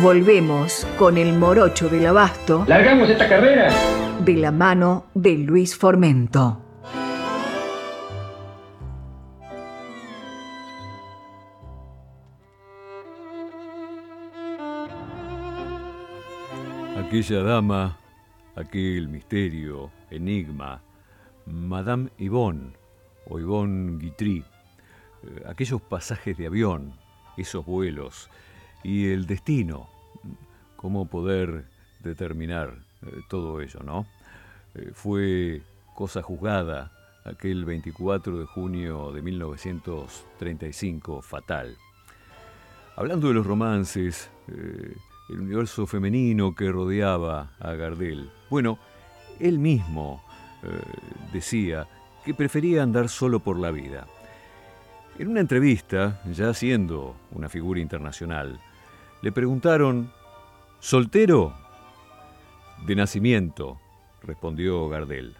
Volvemos 0.01 0.87
con 0.97 1.17
el 1.17 1.37
morocho 1.37 1.89
del 1.89 2.05
abasto. 2.05 2.63
¿Largamos 2.65 3.09
esta 3.09 3.27
carrera? 3.27 3.73
De 4.23 4.35
la 4.35 4.53
mano 4.53 5.07
de 5.13 5.33
Luis 5.33 5.75
Formento. 5.75 6.66
Aquella 17.17 17.41
dama, 17.41 17.97
aquel 18.55 19.07
misterio, 19.07 19.89
enigma, 20.11 20.79
Madame 21.47 22.11
Yvonne 22.19 22.73
o 23.27 23.39
Yvonne 23.39 23.97
Guitry, 23.97 24.45
eh, 25.23 25.43
aquellos 25.47 25.81
pasajes 25.81 26.37
de 26.37 26.45
avión, 26.45 26.93
esos 27.35 27.65
vuelos 27.65 28.29
y 28.83 29.07
el 29.07 29.25
destino, 29.25 29.89
cómo 30.75 31.07
poder 31.07 31.65
determinar 32.03 32.77
eh, 33.01 33.21
todo 33.27 33.61
ello, 33.61 33.79
¿no? 33.83 34.05
Eh, 34.75 34.91
fue 34.93 35.63
cosa 35.95 36.21
juzgada 36.21 36.91
aquel 37.25 37.65
24 37.65 38.37
de 38.37 38.45
junio 38.45 39.11
de 39.11 39.23
1935, 39.23 41.23
fatal. 41.23 41.75
Hablando 42.95 43.29
de 43.29 43.33
los 43.33 43.47
romances, 43.47 44.29
el 45.29 45.41
universo 45.41 45.85
femenino 45.85 46.55
que 46.55 46.71
rodeaba 46.71 47.51
a 47.59 47.73
Gardel. 47.73 48.29
Bueno, 48.49 48.79
él 49.39 49.59
mismo 49.59 50.23
eh, 50.63 50.67
decía 51.33 51.87
que 52.23 52.33
prefería 52.33 52.83
andar 52.83 53.09
solo 53.09 53.39
por 53.39 53.59
la 53.59 53.71
vida. 53.71 54.07
En 55.19 55.29
una 55.29 55.39
entrevista, 55.39 56.21
ya 56.31 56.53
siendo 56.53 57.15
una 57.31 57.49
figura 57.49 57.79
internacional, 57.79 58.59
le 59.21 59.31
preguntaron, 59.31 60.11
¿soltero? 60.79 61.53
De 62.85 62.95
nacimiento, 62.95 63.79
respondió 64.21 64.87
Gardel. 64.89 65.35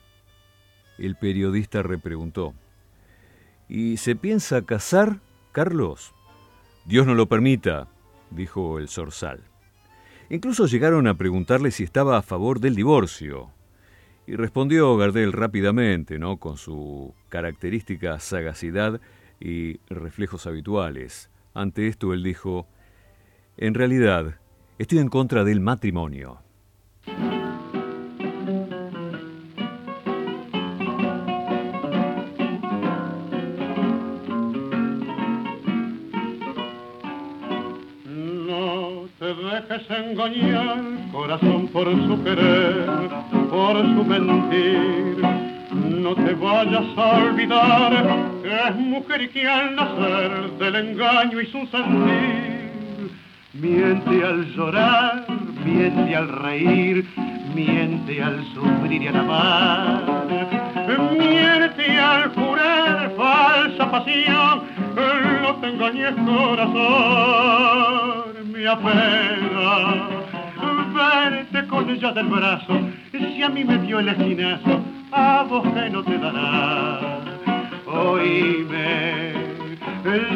El 0.97 1.15
periodista 1.15 1.84
repreguntó, 1.84 2.56
¿y 3.69 3.97
se 3.97 4.15
piensa 4.15 4.63
casar, 4.63 5.19
Carlos? 5.52 6.13
Dios 6.86 7.06
no 7.06 7.13
lo 7.13 7.28
permita, 7.28 7.88
dijo 8.32 8.80
el 8.80 8.89
zorzal. 8.89 9.43
Incluso 10.30 10.66
llegaron 10.66 11.08
a 11.08 11.18
preguntarle 11.18 11.72
si 11.72 11.84
estaba 11.84 12.18
a 12.18 12.22
favor 12.22 12.60
del 12.60 12.76
divorcio. 12.76 13.52
Y 14.26 14.36
respondió 14.36 14.98
Gardel 14.98 15.32
rápidamente, 15.32 16.20
¿no? 16.20 16.38
con 16.38 16.58
su 16.58 17.13
característica 17.30 18.20
sagacidad 18.20 19.00
y 19.40 19.80
reflejos 19.90 20.46
habituales. 20.46 21.30
Ante 21.54 21.88
esto 21.88 22.13
él 22.13 22.24
dijo, 22.24 22.68
en 23.56 23.74
realidad, 23.74 24.36
estoy 24.78 25.00
en 25.00 25.08
contra 25.08 25.46
del 25.46 25.62
matrimonio. 25.62 26.42
Engañar, 40.18 40.82
corazón 41.12 41.68
por 41.68 41.86
su 41.86 42.24
querer, 42.24 42.86
por 43.50 43.78
su 43.78 44.04
mentir. 44.04 45.18
No 45.72 46.16
te 46.16 46.34
vayas 46.34 46.98
a 46.98 47.18
olvidar 47.18 47.94
es 48.44 48.76
mujer 48.76 49.22
y 49.22 49.30
que 49.30 49.48
al 49.48 49.76
nacer 49.76 50.52
del 50.58 50.76
engaño 50.76 51.40
y 51.40 51.46
su 51.48 51.68
sentir. 51.68 53.12
Miente 53.54 54.24
al 54.24 54.46
llorar, 54.56 55.26
miente 55.64 56.16
al 56.16 56.30
reír, 56.30 57.06
miente 57.54 58.24
al 58.24 58.44
sufrir 58.54 59.02
y 59.04 59.08
al 59.08 59.18
amar. 59.18 60.04
Miente 61.18 62.00
al 62.00 62.34
jurar 62.34 63.12
falsa 63.16 63.92
pasión, 63.92 64.64
no 65.42 65.56
te 65.56 65.68
engañes 65.68 66.14
corazón 66.26 68.07
me 68.58 68.67
apena 68.67 70.08
verte 70.93 71.67
con 71.67 71.89
ella 71.89 72.12
del 72.12 72.28
brazo. 72.28 72.80
Si 73.12 73.43
a 73.43 73.50
mí 73.50 73.63
me 73.63 73.78
dio 73.78 74.00
el 74.00 74.10
esquinazo, 74.10 74.82
a 75.12 75.43
vos 75.48 75.63
que 75.74 75.89
no 75.91 76.04
te 76.04 76.17
dará. 76.17 77.00
Oíme, 77.86 79.34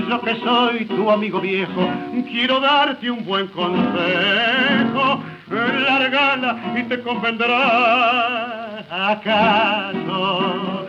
yo 0.07 0.21
que 0.21 0.36
soy 0.36 0.86
tu 0.86 1.10
amigo 1.10 1.41
viejo, 1.41 1.89
quiero 2.29 2.60
darte 2.60 3.10
un 3.10 3.25
buen 3.25 3.47
consejo. 3.47 5.23
Largala 5.49 6.75
y 6.77 6.84
te 6.84 7.01
convendrá. 7.01 8.86
¿Acaso? 8.89 10.88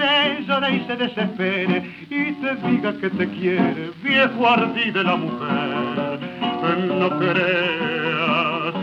te 0.00 0.42
llore 0.46 0.76
y 0.76 0.86
se 0.86 0.96
desespere 0.96 1.82
y 2.08 2.32
te 2.32 2.54
diga 2.68 2.92
que 2.98 3.10
te 3.10 3.28
quiere, 3.28 3.90
viejo 4.02 4.48
ardí 4.48 4.90
de 4.90 5.04
la 5.04 5.16
mujer 5.16 6.09
no 6.76 7.18
creas 7.18 8.74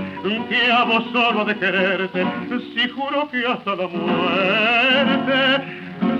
que 0.50 0.72
a 0.72 0.86
solo 1.12 1.46
de 1.46 1.56
quererte, 1.58 2.26
si 2.74 2.90
juro 2.90 3.30
que 3.30 3.46
hasta 3.46 3.76
la 3.76 3.88
muerte 3.88 5.38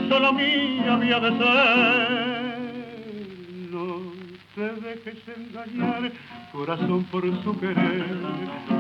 solo 0.10 0.34
mía 0.34 0.94
había 0.94 1.20
de 1.20 1.30
ser. 1.38 2.18
No 3.72 4.14
te 4.56 4.70
dejes 4.82 5.18
engañar, 5.28 6.12
corazón 6.52 7.04
por 7.06 7.24
su 7.44 7.60
querer, 7.60 8.18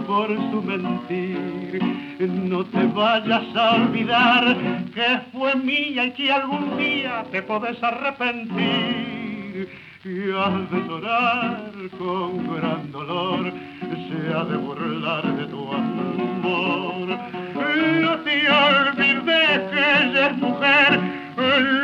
por 0.06 0.28
su 0.28 0.62
mentir. 0.62 1.82
No 2.20 2.66
te 2.66 2.84
vayas 2.88 3.56
a 3.56 3.76
olvidar 3.76 4.58
que 4.94 5.20
fue 5.32 5.56
mía 5.56 6.06
y 6.06 6.12
que 6.12 6.32
algún 6.32 6.78
día 6.78 7.24
te 7.32 7.42
podés 7.44 7.82
arrepentir 7.84 9.17
y 10.08 10.32
has 10.32 10.72
de 10.72 10.80
llorar 10.88 11.72
con 11.98 12.56
gran 12.56 12.92
dolor, 12.94 13.52
se 13.82 14.34
ha 14.34 14.44
de 14.46 14.56
burlar 14.56 15.36
de 15.36 15.46
tu 15.48 15.74
amor. 15.74 17.08
No 18.02 18.18
te 18.20 18.50
olvides 18.50 19.60
que 19.70 19.80
ella 20.04 20.28
es 20.28 20.38
mujer, 20.38 21.00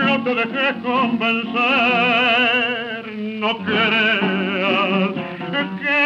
no 0.05 0.23
te 0.23 0.35
dejes 0.35 0.75
convencer, 0.83 1.53
no 3.41 3.57
creas 3.65 5.22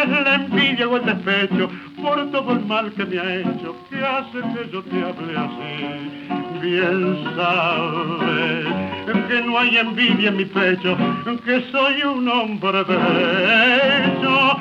es 0.02 0.08
la 0.08 0.34
envidia 0.34 0.88
o 0.88 0.96
el 0.96 1.04
despecho 1.04 1.70
por 2.00 2.30
todo 2.30 2.52
el 2.52 2.64
mal 2.66 2.92
que 2.92 3.04
me 3.04 3.18
ha 3.18 3.34
hecho, 3.36 3.76
que 3.90 4.04
hace 4.04 4.38
que 4.52 4.70
yo 4.72 4.82
te 4.82 5.02
hable 5.02 5.36
así. 5.36 6.28
Bien 6.60 7.24
sabes 7.36 8.66
que 9.28 9.42
no 9.42 9.58
hay 9.58 9.76
envidia 9.76 10.28
en 10.28 10.36
mi 10.36 10.44
pecho, 10.44 10.96
que 11.44 11.70
soy 11.70 12.02
un 12.02 12.28
hombre 12.28 12.80
hecho, 12.80 14.56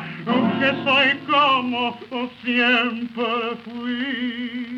que 0.60 0.70
soy 0.84 1.18
como 1.30 1.98
siempre 2.44 3.58
fui. 3.64 4.78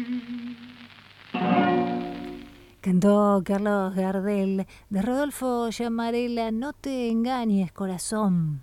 Cantó 2.81 3.41
Carlos 3.43 3.93
Gardel 3.93 4.65
de 4.89 5.01
Rodolfo 5.01 5.69
Llamarela, 5.69 6.51
No 6.51 6.73
te 6.73 7.09
engañes, 7.09 7.71
corazón. 7.71 8.61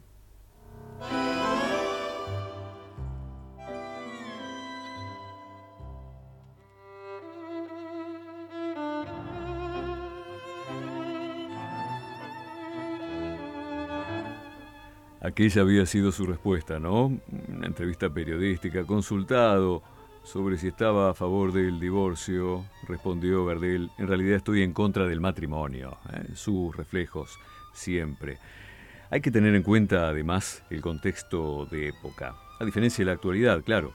Aquella 15.27 15.63
había 15.63 15.87
sido 15.87 16.13
su 16.13 16.25
respuesta, 16.25 16.79
¿no? 16.79 17.07
Una 17.49 17.67
entrevista 17.67 18.09
periodística, 18.09 18.85
consultado 18.85 19.83
sobre 20.23 20.57
si 20.57 20.69
estaba 20.69 21.11
a 21.11 21.15
favor 21.15 21.53
del 21.53 21.81
divorcio, 21.81 22.65
respondió 22.87 23.45
Gardel, 23.45 23.91
en 23.99 24.07
realidad 24.07 24.37
estoy 24.37 24.63
en 24.63 24.73
contra 24.73 25.05
del 25.05 25.21
matrimonio, 25.21 25.99
¿eh? 26.13 26.29
sus 26.37 26.77
reflejos 26.77 27.41
siempre. 27.73 28.39
Hay 29.11 29.21
que 29.21 29.33
tener 29.33 29.57
en 29.57 29.65
cuenta 29.65 30.09
además 30.09 30.63
el 30.71 30.81
contexto 30.81 31.67
de 31.67 31.89
época, 31.89 32.37
a 32.61 32.65
diferencia 32.65 33.03
de 33.03 33.07
la 33.07 33.15
actualidad, 33.15 33.65
claro. 33.65 33.95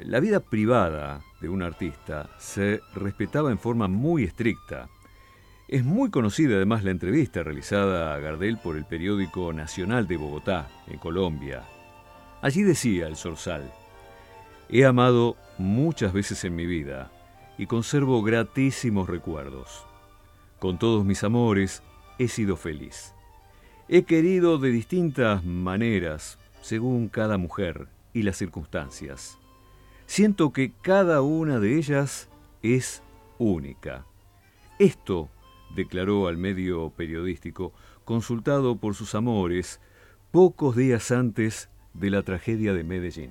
La 0.00 0.18
vida 0.18 0.40
privada 0.40 1.20
de 1.40 1.48
un 1.48 1.62
artista 1.62 2.28
se 2.40 2.80
respetaba 2.96 3.52
en 3.52 3.58
forma 3.60 3.86
muy 3.86 4.24
estricta 4.24 4.88
es 5.70 5.84
muy 5.84 6.10
conocida 6.10 6.56
además 6.56 6.82
la 6.82 6.90
entrevista 6.90 7.44
realizada 7.44 8.12
a 8.12 8.18
Gardel 8.18 8.58
por 8.58 8.76
el 8.76 8.84
periódico 8.84 9.52
Nacional 9.52 10.08
de 10.08 10.16
Bogotá, 10.16 10.68
en 10.88 10.98
Colombia. 10.98 11.62
Allí 12.42 12.64
decía 12.64 13.06
el 13.06 13.14
Zorzal, 13.14 13.72
he 14.68 14.84
amado 14.84 15.36
muchas 15.58 16.12
veces 16.12 16.42
en 16.42 16.56
mi 16.56 16.66
vida 16.66 17.12
y 17.56 17.66
conservo 17.66 18.20
gratísimos 18.20 19.08
recuerdos. 19.08 19.86
Con 20.58 20.76
todos 20.76 21.04
mis 21.04 21.22
amores 21.22 21.84
he 22.18 22.26
sido 22.26 22.56
feliz. 22.56 23.14
He 23.88 24.02
querido 24.02 24.58
de 24.58 24.70
distintas 24.70 25.44
maneras, 25.44 26.36
según 26.62 27.08
cada 27.08 27.38
mujer 27.38 27.86
y 28.12 28.24
las 28.24 28.36
circunstancias. 28.36 29.38
Siento 30.06 30.52
que 30.52 30.72
cada 30.82 31.22
una 31.22 31.60
de 31.60 31.78
ellas 31.78 32.28
es 32.60 33.04
única. 33.38 34.04
Esto 34.80 35.28
declaró 35.74 36.28
al 36.28 36.36
medio 36.36 36.90
periodístico, 36.90 37.72
consultado 38.04 38.76
por 38.76 38.94
sus 38.94 39.14
amores 39.14 39.80
pocos 40.30 40.76
días 40.76 41.10
antes 41.10 41.70
de 41.94 42.10
la 42.10 42.22
tragedia 42.22 42.72
de 42.72 42.84
Medellín. 42.84 43.30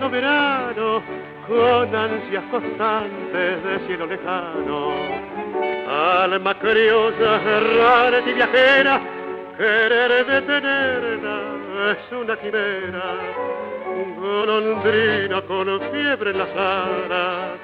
de 0.00 0.08
verano, 0.08 1.02
con 1.46 1.94
ansias 1.94 2.44
constantes 2.50 3.64
de 3.64 3.86
cielo 3.86 4.06
lejano 4.06 5.43
alma 5.94 6.54
curiosa, 6.54 7.38
rara 7.78 8.20
y 8.20 8.32
viajera, 8.32 9.00
querer 9.56 10.26
detenerla 10.26 11.54
es 11.90 12.12
una 12.12 12.36
quimera, 12.36 13.16
golondrina 14.18 15.42
con 15.42 15.80
fiebre 15.90 16.30
en 16.30 16.38
la 16.38 16.46
sala, 16.46 17.56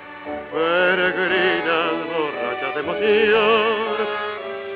peregrina 0.52 1.78
borracha 2.12 2.74
de 2.74 2.80
emoción, 2.80 3.96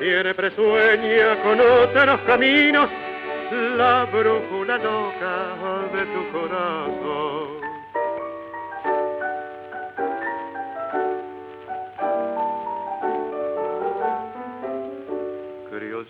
siempre 0.01 0.51
sueña 0.53 1.43
con 1.43 1.61
otros 1.61 2.21
caminos, 2.27 2.88
la 3.77 4.05
brújula 4.07 4.79
loca 4.79 5.37
de 5.93 6.07
tu 6.07 6.33
corazón. 6.33 7.63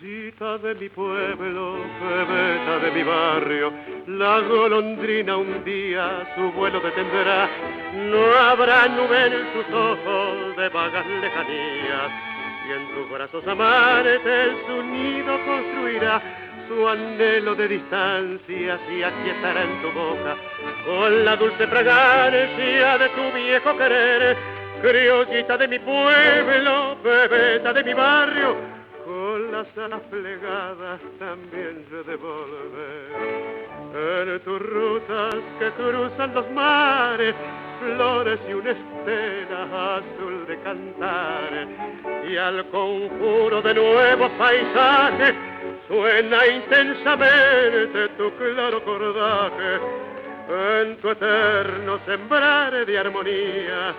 De 0.00 0.74
mi 0.74 0.88
pueblo, 0.88 1.76
bebeta 2.00 2.78
de 2.80 2.90
mi 2.90 3.02
barrio, 3.04 3.72
la 4.08 4.40
golondrina 4.40 5.36
un 5.36 5.62
día 5.64 6.26
su 6.34 6.50
vuelo 6.52 6.80
detendrá. 6.80 7.48
No 7.92 8.34
habrá 8.34 8.88
nube 8.88 9.26
en 9.26 9.52
sus 9.52 9.74
ojos 9.74 10.56
de 10.56 10.68
vagas 10.70 11.06
lejanías, 11.06 12.10
y 12.66 12.72
en 12.72 12.94
tus 12.94 13.10
brazos 13.10 13.46
amares 13.46 14.20
su 14.66 14.82
nido 14.82 15.38
construirá. 15.44 16.20
Su 16.66 16.88
anhelo 16.88 17.54
de 17.54 17.68
distancia 17.68 18.78
se 18.88 19.04
aquietará 19.04 19.62
en 19.62 19.82
tu 19.82 19.92
boca, 19.92 20.34
con 20.86 21.24
la 21.24 21.36
dulce 21.36 21.66
fragancia 21.66 22.98
de 22.98 23.08
tu 23.10 23.32
viejo 23.32 23.76
querer. 23.76 24.36
Criollita 24.82 25.56
de 25.56 25.68
mi 25.68 25.78
pueblo, 25.78 26.96
bebeta 27.02 27.72
de 27.72 27.84
mi 27.84 27.94
barrio, 27.94 28.56
las 29.54 30.00
plegadas 30.10 31.00
también 31.20 31.86
yo 31.88 32.02
de 32.02 32.14
En 33.94 34.40
tus 34.40 34.60
rutas 34.60 35.36
que 35.60 35.70
cruzan 35.70 36.34
los 36.34 36.50
mares, 36.50 37.36
flores 37.80 38.40
y 38.48 38.52
una 38.52 38.72
estela 38.72 39.96
azul 39.98 40.44
de 40.48 40.58
cantar. 40.58 41.68
Y 42.28 42.36
al 42.36 42.66
conjuro 42.70 43.62
de 43.62 43.74
nuevos 43.74 44.32
paisajes 44.32 45.34
suena 45.86 46.46
intensamente 46.48 48.08
tu 48.16 48.32
claro 48.32 48.82
cordaje. 48.82 49.78
En 50.48 50.96
tu 50.96 51.10
eterno 51.10 52.00
sembrar 52.06 52.84
de 52.84 52.98
armonía, 52.98 53.94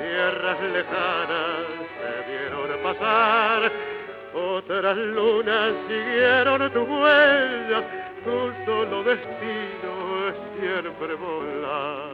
tierras 0.00 0.60
lejanas 0.62 1.66
se 1.96 2.28
vieron 2.28 2.70
pasar 2.82 3.89
otras 4.34 4.96
lunas 4.96 5.72
siguieron 5.88 6.70
tu 6.72 6.80
huella, 6.80 7.82
tu 8.24 8.52
solo 8.64 9.02
destino 9.02 10.28
es 10.28 10.34
siempre 10.58 11.14
volar. 11.14 12.10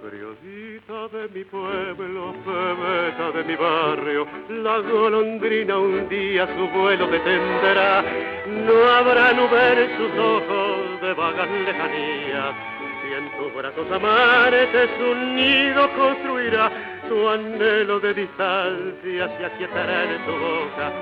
Criolita 0.00 1.08
de 1.08 1.28
mi 1.34 1.44
pueblo, 1.44 2.34
pebeta 2.44 3.30
de 3.32 3.44
mi 3.44 3.56
barrio, 3.56 4.26
la 4.48 4.78
golondrina 4.78 5.78
un 5.78 6.08
día 6.08 6.46
su 6.46 6.68
vuelo 6.68 7.06
detendrá. 7.08 8.04
No 8.46 8.88
habrá 8.88 9.32
nube 9.32 9.84
en 9.84 9.96
sus 9.96 10.18
ojos 10.18 11.00
de 11.00 11.14
vagas 11.14 11.48
lejanías 11.50 12.79
en 13.12 13.30
tus 13.36 13.52
brazos 13.54 13.90
amares 13.90 14.68
un 15.00 15.34
nido 15.34 15.90
construirá, 15.96 16.70
su 17.08 17.28
anhelo 17.28 17.98
de 18.00 18.14
distancia 18.14 19.28
se 19.36 19.46
aquietará 19.46 20.04
en 20.04 20.24
tu 20.24 20.32
boca, 20.32 20.92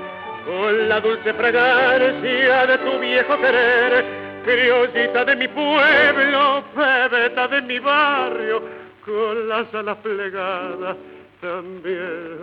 con 0.45 0.89
la 0.89 0.99
dulce 0.99 1.33
fragancia 1.33 2.65
de 2.65 2.77
tu 2.79 2.99
viejo 2.99 3.37
querer, 3.37 4.03
criollita 4.43 5.23
de 5.25 5.35
mi 5.35 5.47
pueblo, 5.47 6.63
bebeta 6.75 7.47
de 7.47 7.61
mi 7.61 7.77
barrio, 7.79 8.63
con 9.05 9.47
las 9.47 9.71
alas 9.73 9.97
plegadas 9.97 10.97
también 11.41 12.37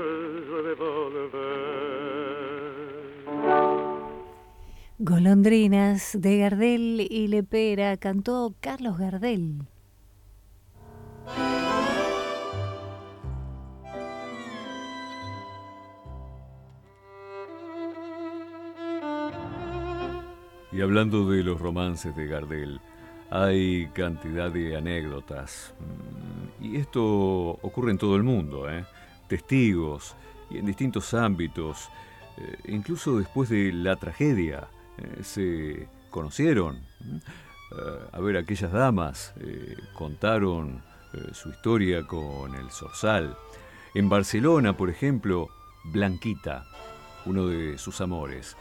de 0.65 0.75
volver. 0.75 1.97
Golondrinas 4.99 6.17
de 6.19 6.39
Gardel 6.39 7.07
y 7.11 7.29
Lepera 7.29 7.99
cantó 7.99 8.55
Carlos 8.61 8.97
Gardel. 8.97 9.67
Y 20.73 20.81
hablando 20.81 21.29
de 21.29 21.43
los 21.43 21.61
romances 21.61 22.17
de 22.17 22.27
Gardel, 22.27 22.81
hay 23.29 23.89
cantidad 23.89 24.51
de 24.51 24.79
anécdotas. 24.79 25.75
Mm, 26.61 26.65
y 26.65 26.77
esto 26.77 27.51
ocurre 27.61 27.91
en 27.91 27.99
todo 27.99 28.17
el 28.17 28.23
mundo, 28.23 28.71
¿eh? 28.71 28.87
testigos 29.29 30.17
y 30.49 30.57
en 30.57 30.65
distintos 30.65 31.13
ámbitos, 31.13 31.91
eh, 32.39 32.57
incluso 32.69 33.19
después 33.19 33.51
de 33.51 33.75
la 33.75 33.97
tragedia 33.97 34.69
eh, 34.99 35.23
se 35.23 35.89
conocieron. 36.11 36.81
a 38.13 38.21
ver, 38.21 38.37
aquellas 38.37 38.73
damas 38.73 39.35
contaron 39.95 40.83
su 41.33 41.51
historia 41.51 42.07
con 42.07 42.55
el 42.55 42.71
Zorzal. 42.71 43.37
En 43.95 44.09
Barcelona, 44.09 44.77
por 44.77 44.89
ejemplo, 44.89 45.49
Blanquita, 45.85 46.65
uno 47.27 47.49
de 47.49 47.77
sus 47.79 48.01
amores. 48.01 48.57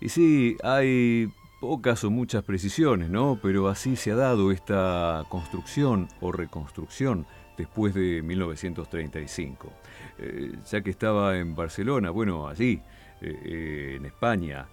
Y 0.00 0.08
sí, 0.08 0.56
hay 0.62 1.30
pocas 1.60 2.02
o 2.04 2.10
muchas 2.10 2.42
precisiones, 2.42 3.10
¿no? 3.10 3.38
Pero 3.40 3.68
así 3.68 3.94
se 3.94 4.12
ha 4.12 4.16
dado 4.16 4.50
esta 4.50 5.24
construcción 5.28 6.08
o 6.20 6.32
reconstrucción 6.32 7.26
después 7.56 7.94
de 7.94 8.22
1935. 8.22 9.72
Eh, 10.18 10.52
ya 10.70 10.80
que 10.80 10.90
estaba 10.90 11.36
en 11.36 11.54
Barcelona, 11.54 12.10
bueno, 12.10 12.48
allí, 12.48 12.80
eh, 13.20 13.38
eh, 13.44 13.94
en 13.96 14.06
España, 14.06 14.66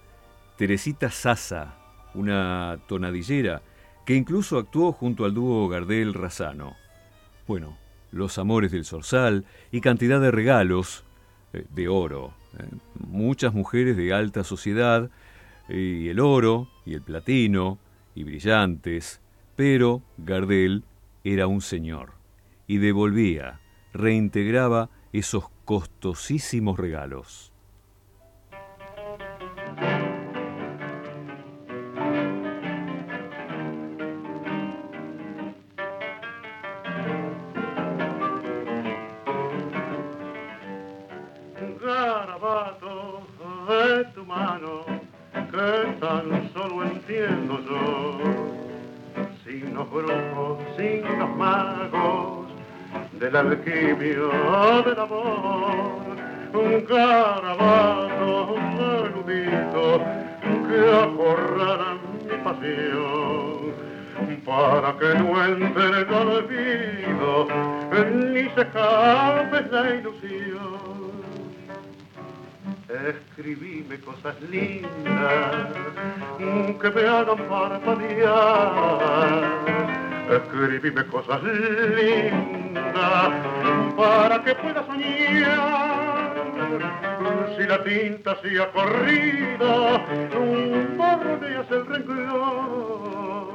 Teresita 0.58 1.08
Sasa, 1.08 1.76
una 2.14 2.80
tonadillera 2.88 3.62
que 4.04 4.16
incluso 4.16 4.58
actuó 4.58 4.90
junto 4.90 5.24
al 5.24 5.32
dúo 5.32 5.68
Gardel-Razano. 5.68 6.74
Bueno, 7.46 7.78
los 8.10 8.38
amores 8.38 8.72
del 8.72 8.84
Zorzal 8.84 9.46
y 9.70 9.80
cantidad 9.80 10.20
de 10.20 10.32
regalos 10.32 11.04
de 11.52 11.86
oro. 11.86 12.34
Muchas 12.98 13.54
mujeres 13.54 13.96
de 13.96 14.12
alta 14.12 14.42
sociedad 14.42 15.10
y 15.68 16.08
el 16.08 16.18
oro 16.18 16.68
y 16.84 16.94
el 16.94 17.02
platino 17.02 17.78
y 18.16 18.24
brillantes, 18.24 19.20
pero 19.54 20.02
Gardel 20.16 20.82
era 21.22 21.46
un 21.46 21.60
señor 21.60 22.14
y 22.66 22.78
devolvía, 22.78 23.60
reintegraba 23.92 24.90
esos 25.12 25.44
costosísimos 25.64 26.80
regalos. 26.80 27.47
Del 53.28 53.36
alquimio 53.36 54.30
del 54.86 54.98
amor, 54.98 56.00
un 56.54 56.80
carabato 56.86 58.56
saludito 58.78 60.00
que 60.66 60.78
acorrala 61.04 61.90
mi 62.24 62.36
pasión 62.42 63.74
para 64.46 64.90
que 64.98 65.10
no 65.18 65.44
entre 65.44 65.86
el 66.00 66.10
olvido 66.10 67.48
ni 68.32 68.44
se 68.48 68.62
escape 68.62 69.58
la 69.70 69.82
ilusión 69.94 70.78
Escribime 72.88 74.00
cosas 74.00 74.40
lindas 74.50 75.66
que 76.80 76.90
me 76.90 77.02
hagan 77.06 77.36
parpadear. 77.46 79.42
Escribime 80.30 81.04
cosas 81.06 81.42
lindas 81.42 82.57
para 83.96 84.42
que 84.44 84.54
pueda 84.54 84.84
soñar. 84.86 86.34
Si 87.56 87.62
la 87.64 87.82
tinta 87.82 88.36
se 88.42 88.60
ha 88.60 88.70
corrido, 88.70 90.00
borroneas 90.96 91.70
el 91.70 91.86
renglón. 91.86 93.48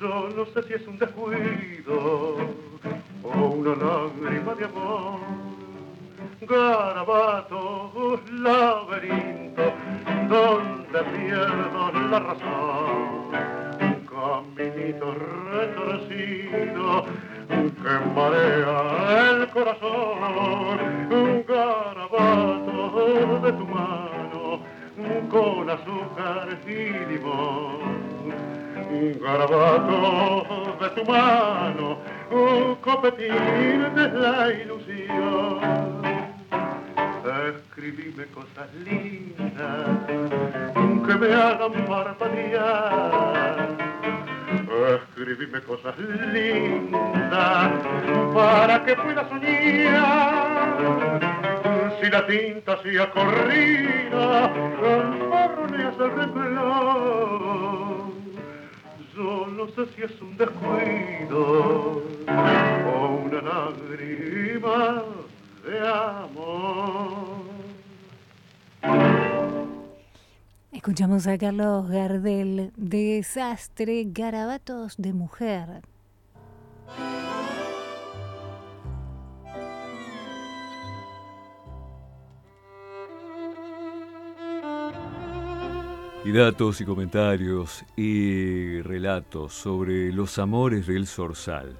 Yo 0.00 0.46
sé 0.52 0.62
si 0.64 0.74
es 0.74 0.86
un 0.86 0.98
descuido 0.98 2.36
o 3.22 3.28
una 3.28 3.70
lágrima 3.70 4.54
de 4.54 4.64
amor 4.66 5.20
garabato, 6.46 8.20
laberinto, 8.32 9.72
donde 10.28 11.02
pierdo 11.04 11.92
la 12.10 12.18
razón. 12.18 13.14
Caminito 14.08 15.14
retorcido 15.50 17.06
que 17.48 17.94
marea 18.14 19.30
el 19.30 19.48
corazón. 19.48 20.78
Un 21.10 21.44
garabato 21.46 23.40
de 23.42 23.52
tu 23.52 23.66
mano 23.66 24.60
con 25.30 25.70
azúcar 25.70 26.58
y 26.66 27.12
limón. 27.12 28.04
Un 28.90 29.20
garabato 29.20 30.76
de 30.80 30.88
tu 30.90 31.04
mano, 31.10 31.98
un 32.30 32.74
copetín 32.76 33.94
de 33.94 34.08
la 34.08 34.52
ilusión 34.52 36.04
escribime 37.48 38.24
cosas 38.26 38.72
lindas 38.74 40.06
que 41.06 41.14
me 41.14 41.34
hagan 41.34 41.72
parpadear. 41.86 43.63
Escribime 45.24 45.60
cosas 45.62 45.98
lindas 45.98 47.72
para 48.34 48.84
que 48.84 48.94
pueda 48.94 49.26
soñar. 49.30 50.76
Si 51.98 52.10
la 52.10 52.26
tinta 52.26 52.76
se 52.82 53.00
ha 53.00 53.10
corrido, 53.10 54.50
marroneas 55.30 55.94
el 55.98 56.10
renglón. 56.10 57.32
Yo 59.16 59.46
no 59.46 59.66
sé 59.68 59.86
si 59.96 60.02
es 60.02 60.20
un 60.20 60.36
descuido 60.36 62.02
o 62.28 63.22
una 63.24 63.40
lágrima 63.40 65.04
de 65.64 65.88
amor. 65.88 67.23
Escuchamos 70.84 71.26
a 71.26 71.38
Carlos 71.38 71.88
Gardel, 71.88 72.70
Desastre, 72.76 74.04
Garabatos 74.08 74.96
de 74.98 75.14
Mujer. 75.14 75.80
Y 86.22 86.32
datos 86.32 86.82
y 86.82 86.84
comentarios 86.84 87.82
y 87.96 88.82
relatos 88.82 89.54
sobre 89.54 90.12
los 90.12 90.38
amores 90.38 90.86
del 90.86 91.06
Zorzal. 91.06 91.78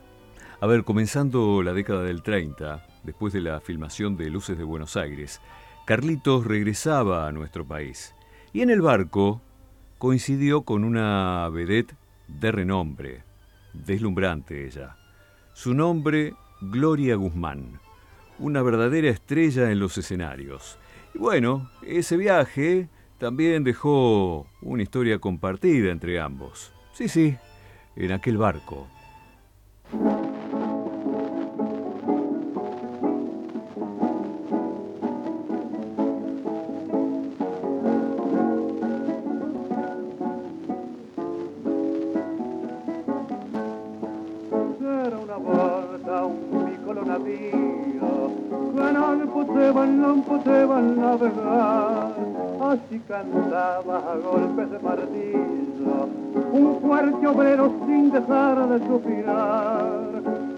A 0.63 0.67
ver, 0.67 0.83
comenzando 0.85 1.63
la 1.63 1.75
década 1.75 2.05
del 2.05 2.23
30, 2.23 2.87
después 3.03 3.35
de 3.35 3.43
la 3.43 3.61
filmación 3.61 4.17
de 4.17 4.31
Luces 4.31 4.57
de 4.57 4.65
Buenos 4.65 4.97
Aires, 4.97 5.43
Carlitos 5.85 6.47
regresaba 6.47 7.29
a 7.29 7.33
nuestro 7.33 7.67
país 7.67 8.15
y 8.55 8.63
en 8.63 8.71
el 8.71 8.81
barco 8.81 9.43
coincidió 9.99 10.63
con 10.63 10.85
una 10.85 11.49
vedette 11.51 11.97
de 12.29 12.53
renombre, 12.53 13.25
deslumbrante 13.73 14.65
ella. 14.65 14.97
Su 15.53 15.75
nombre, 15.75 16.35
Gloria 16.61 17.17
Guzmán, 17.17 17.81
una 18.39 18.63
verdadera 18.63 19.11
estrella 19.11 19.73
en 19.73 19.81
los 19.81 19.99
escenarios. 19.99 20.79
Y 21.15 21.19
bueno, 21.19 21.69
ese 21.83 22.17
viaje 22.17 22.89
también 23.19 23.65
dejó 23.65 24.47
una 24.63 24.85
historia 24.85 25.19
compartida 25.19 25.91
entre 25.91 26.21
ambos. 26.21 26.73
Sí, 26.93 27.09
sí, 27.09 27.37
en 27.97 28.13
aquel 28.13 28.39
barco. 28.39 28.87
Así 52.73 52.99
cantaba 53.09 53.97
a 53.99 54.17
golpes 54.17 54.71
de 54.71 54.79
martillo, 54.79 56.09
un 56.53 56.81
fuerte 56.81 57.27
obrero 57.27 57.73
sin 57.87 58.11
dejar 58.11 58.69
de 58.69 58.87
suspirar. 58.87 60.05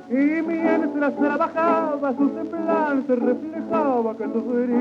Y 0.08 0.42
mientras 0.42 1.16
trabajaba 1.16 2.14
su 2.16 2.28
semblante 2.30 3.16
reflejaba 3.16 4.16
que 4.16 4.24
sufría 4.24 4.76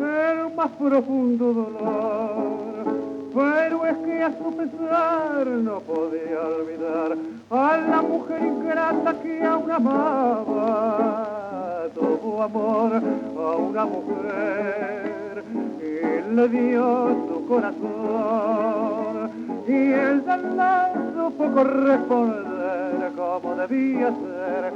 el 0.00 0.54
más 0.54 0.70
profundo 0.70 1.52
dolor. 1.52 2.59
Pero 3.34 3.86
es 3.86 3.96
que 3.98 4.22
a 4.22 4.30
su 4.38 4.56
pesar 4.56 5.46
no 5.46 5.80
podía 5.80 6.40
olvidar 6.40 7.16
a 7.50 7.76
la 7.76 8.02
mujer 8.02 8.42
ingrata 8.42 9.14
que 9.22 9.44
aún 9.44 9.70
amaba. 9.70 11.26
Tuvo 11.94 12.42
amor 12.42 13.02
a 13.36 13.56
una 13.56 13.84
mujer 13.84 15.44
y 15.80 16.34
le 16.34 16.48
dio 16.48 17.08
su 17.28 17.46
corazón 17.46 19.00
y 19.66 19.92
él 19.92 20.24
no 20.26 21.30
supo 21.30 21.52
corresponder 21.52 23.12
como 23.16 23.54
debía 23.54 24.08
ser 24.08 24.72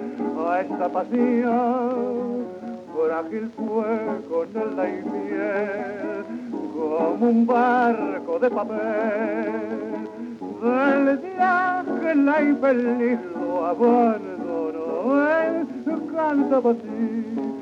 a 0.49 0.61
esta 0.61 0.89
pasión. 0.89 2.45
Frágil 2.95 3.51
fue 3.57 3.93
con 4.29 4.49
el 4.63 4.77
la 4.77 4.85
miel, 4.85 6.25
como 6.91 7.29
un 7.29 7.47
barco 7.47 8.39
de 8.39 8.51
papel. 8.51 9.53
Del 10.63 11.19
viaje 11.19 12.15
la 12.15 12.43
infeliz 12.43 13.19
lo 13.39 13.67
abandonó, 13.67 15.29
él 15.41 15.67
cantaba 16.15 16.71
así, 16.71 17.54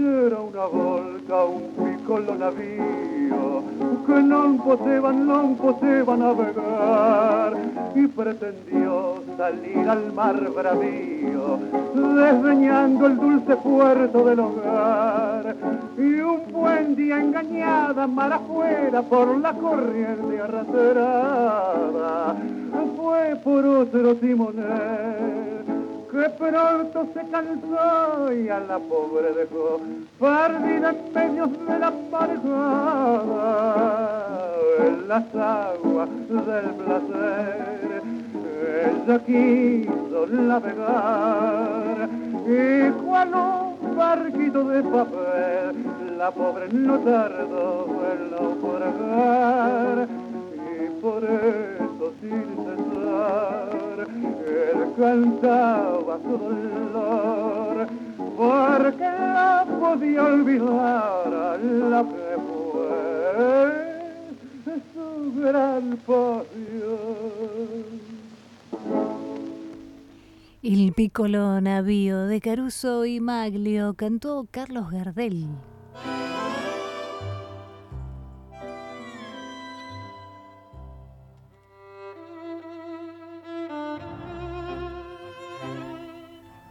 era 0.00 0.40
una 0.40 0.66
volta, 0.66 1.44
un 1.44 1.74
piccolo 1.74 2.34
navío 2.34 3.62
que 4.06 4.20
non 4.22 4.58
poteva, 4.58 5.10
non 5.12 5.56
poteva 5.56 6.16
navegar 6.16 7.52
y 7.94 8.06
pretendió 8.06 9.22
salir 9.36 9.88
al 9.88 10.12
mar 10.12 10.38
bravío, 10.50 11.58
desdeñando 11.94 13.06
el 13.06 13.16
dulce 13.16 13.56
puerto 13.56 14.24
del 14.24 14.40
hogar. 14.40 15.56
Y 15.98 16.20
un 16.20 16.40
buen 16.52 16.96
día 16.96 17.18
engañada, 17.18 18.06
mar 18.06 18.32
afuera, 18.32 19.02
por 19.02 19.36
la 19.38 19.52
corriente 19.52 20.40
arrastrada, 20.40 22.34
fue 22.96 23.36
por 23.44 23.66
otro 23.66 24.14
timonel 24.16 25.77
que 26.10 26.28
pronto 26.30 27.06
se 27.12 27.20
cansó 27.30 28.32
y 28.32 28.48
a 28.48 28.60
la 28.60 28.78
pobre 28.78 29.32
dejó 29.34 29.80
perdida 30.18 30.90
en 30.90 31.12
medio 31.12 31.46
de 31.46 31.78
la 31.78 31.92
marejada 32.10 33.68
en 34.80 35.08
las 35.08 35.34
aguas 35.34 36.08
del 36.28 36.70
placer. 36.76 38.02
Ella 38.84 39.18
quiso 39.26 40.26
navegar 40.28 42.08
y 42.46 42.90
cual 43.02 43.34
un 43.34 43.96
barquito 43.96 44.64
de 44.64 44.82
papel 44.82 45.76
la 46.16 46.30
pobre 46.30 46.68
no 46.72 46.98
tardó 47.00 47.86
en 48.12 48.30
naufragar 48.30 50.08
y 50.54 51.00
por 51.00 51.22
eso 51.24 52.12
sin 52.20 52.46
cesar 52.64 53.87
él 54.24 54.92
cantaba 54.96 56.18
su 56.22 56.38
dolor 56.38 57.88
porque 58.36 59.04
la 59.04 59.66
podía 59.80 60.24
olvidar 60.24 61.34
a 61.34 61.56
la 61.58 62.04
que 62.04 62.36
fue 62.48 62.78
su 64.94 65.40
gran 65.40 65.96
pasión. 66.06 67.28
El 70.62 70.92
piccolo 70.92 71.60
navío 71.60 72.26
de 72.26 72.40
Caruso 72.40 73.06
y 73.06 73.20
Maglio 73.20 73.94
cantó 73.94 74.46
Carlos 74.50 74.90
Gardel. 74.90 75.46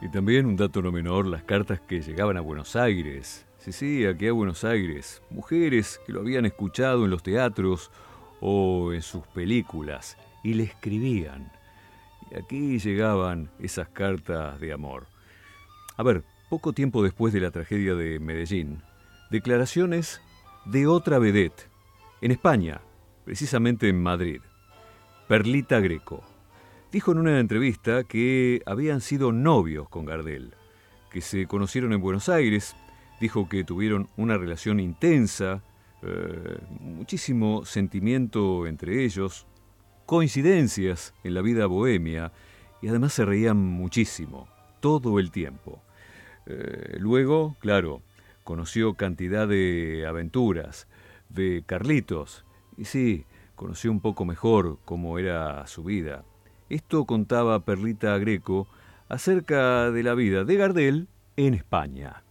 Y 0.07 0.09
también 0.09 0.45
un 0.45 0.55
dato 0.55 0.81
no 0.81 0.89
menor, 0.89 1.25
las 1.25 1.43
cartas 1.43 1.81
que 1.81 1.99
llegaban 1.99 2.37
a 2.37 2.41
Buenos 2.41 2.77
Aires. 2.77 3.45
Sí, 3.57 3.73
sí, 3.73 4.05
aquí 4.05 4.29
a 4.29 4.31
Buenos 4.31 4.63
Aires. 4.63 5.21
Mujeres 5.29 5.99
que 6.05 6.13
lo 6.13 6.21
habían 6.21 6.45
escuchado 6.45 7.03
en 7.03 7.11
los 7.11 7.23
teatros 7.23 7.91
o 8.39 8.93
en 8.93 9.01
sus 9.01 9.27
películas 9.27 10.17
y 10.45 10.53
le 10.53 10.63
escribían. 10.63 11.51
Y 12.31 12.35
aquí 12.35 12.79
llegaban 12.79 13.49
esas 13.59 13.89
cartas 13.89 14.57
de 14.61 14.71
amor. 14.71 15.07
A 15.97 16.03
ver, 16.03 16.23
poco 16.49 16.71
tiempo 16.71 17.03
después 17.03 17.33
de 17.33 17.41
la 17.41 17.51
tragedia 17.51 17.93
de 17.93 18.17
Medellín, 18.19 18.81
declaraciones 19.29 20.21
de 20.63 20.87
otra 20.87 21.19
vedette, 21.19 21.69
en 22.21 22.31
España, 22.31 22.79
precisamente 23.25 23.89
en 23.89 24.01
Madrid, 24.01 24.39
Perlita 25.27 25.81
Greco. 25.81 26.23
Dijo 26.91 27.11
en 27.11 27.17
una 27.17 27.39
entrevista 27.41 28.05
que 28.05 28.61
habían 28.65 29.01
sido 29.01 29.33
novios 29.33 29.89
con 29.89 30.05
Gardel, 30.05 30.53
que 31.11 31.19
se 31.19 31.45
conocieron 31.45 31.91
en 31.91 31.99
Buenos 31.99 32.29
Aires, 32.29 32.77
dijo 33.19 33.49
que 33.49 33.65
tuvieron 33.65 34.07
una 34.15 34.37
relación 34.37 34.79
intensa, 34.79 35.63
eh, 36.01 36.59
muchísimo 36.79 37.65
sentimiento 37.65 38.67
entre 38.67 39.03
ellos, 39.03 39.47
coincidencias 40.05 41.13
en 41.25 41.33
la 41.33 41.41
vida 41.41 41.65
bohemia 41.65 42.31
y 42.81 42.87
además 42.87 43.11
se 43.11 43.25
reían 43.25 43.57
muchísimo, 43.57 44.47
todo 44.79 45.19
el 45.19 45.29
tiempo. 45.29 45.81
Eh, 46.45 46.95
luego, 46.99 47.57
claro, 47.59 48.01
conoció 48.45 48.93
cantidad 48.93 49.45
de 49.45 50.05
aventuras, 50.07 50.87
de 51.27 51.63
Carlitos, 51.65 52.45
y 52.77 52.85
sí, 52.85 53.25
conoció 53.55 53.91
un 53.91 53.99
poco 53.99 54.23
mejor 54.23 54.79
cómo 54.85 55.19
era 55.19 55.67
su 55.67 55.83
vida. 55.83 56.23
Esto 56.69 57.05
contaba 57.05 57.59
Perlita 57.61 58.17
Greco 58.17 58.67
acerca 59.09 59.91
de 59.91 60.03
la 60.03 60.15
vida 60.15 60.43
de 60.43 60.55
Gardel 60.55 61.07
en 61.37 61.53
España. 61.53 62.23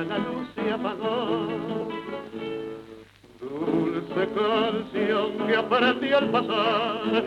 Vida 0.00 0.04
la 0.04 0.18
luz 0.18 0.48
apagó. 0.72 1.88
Dulce 3.40 4.28
canción 4.34 5.46
que 5.46 5.56
aprendí 5.56 6.12
al 6.12 6.30
pasar, 6.30 7.24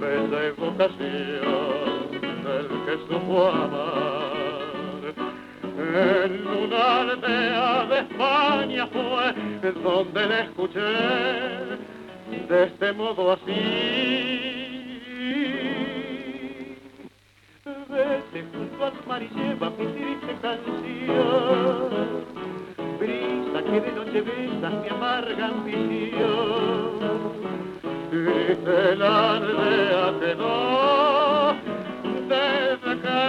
bella 0.00 0.46
evocación 0.46 2.10
del 2.44 2.68
que 2.84 2.94
supo 3.08 3.48
amar. 3.48 4.36
En 5.78 6.46
una 6.46 7.14
de 7.86 7.98
España 8.00 8.86
fue 8.88 9.72
donde 9.82 10.26
le 10.26 10.40
escuché 10.42 10.80
de 12.48 12.64
este 12.64 12.92
modo 12.92 13.32
así. 13.32 14.25
tu 18.76 18.84
alma 18.84 19.18
lleva 19.18 19.70
mi 19.70 19.86
triste 19.86 20.36
canción. 20.42 21.90
Brisa 22.98 23.62
que 23.64 23.80
de 23.80 23.92
noche 23.92 24.20
besas 24.22 24.74
mi 24.82 24.88
amarga 24.88 25.46
ambición. 25.46 26.96
Y 28.12 28.14
el 28.14 29.02
ardea 29.02 30.14
que 30.20 30.34
no 30.34 31.54
desde 32.28 32.92
que 33.02 33.20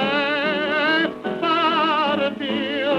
partió. 1.42 2.96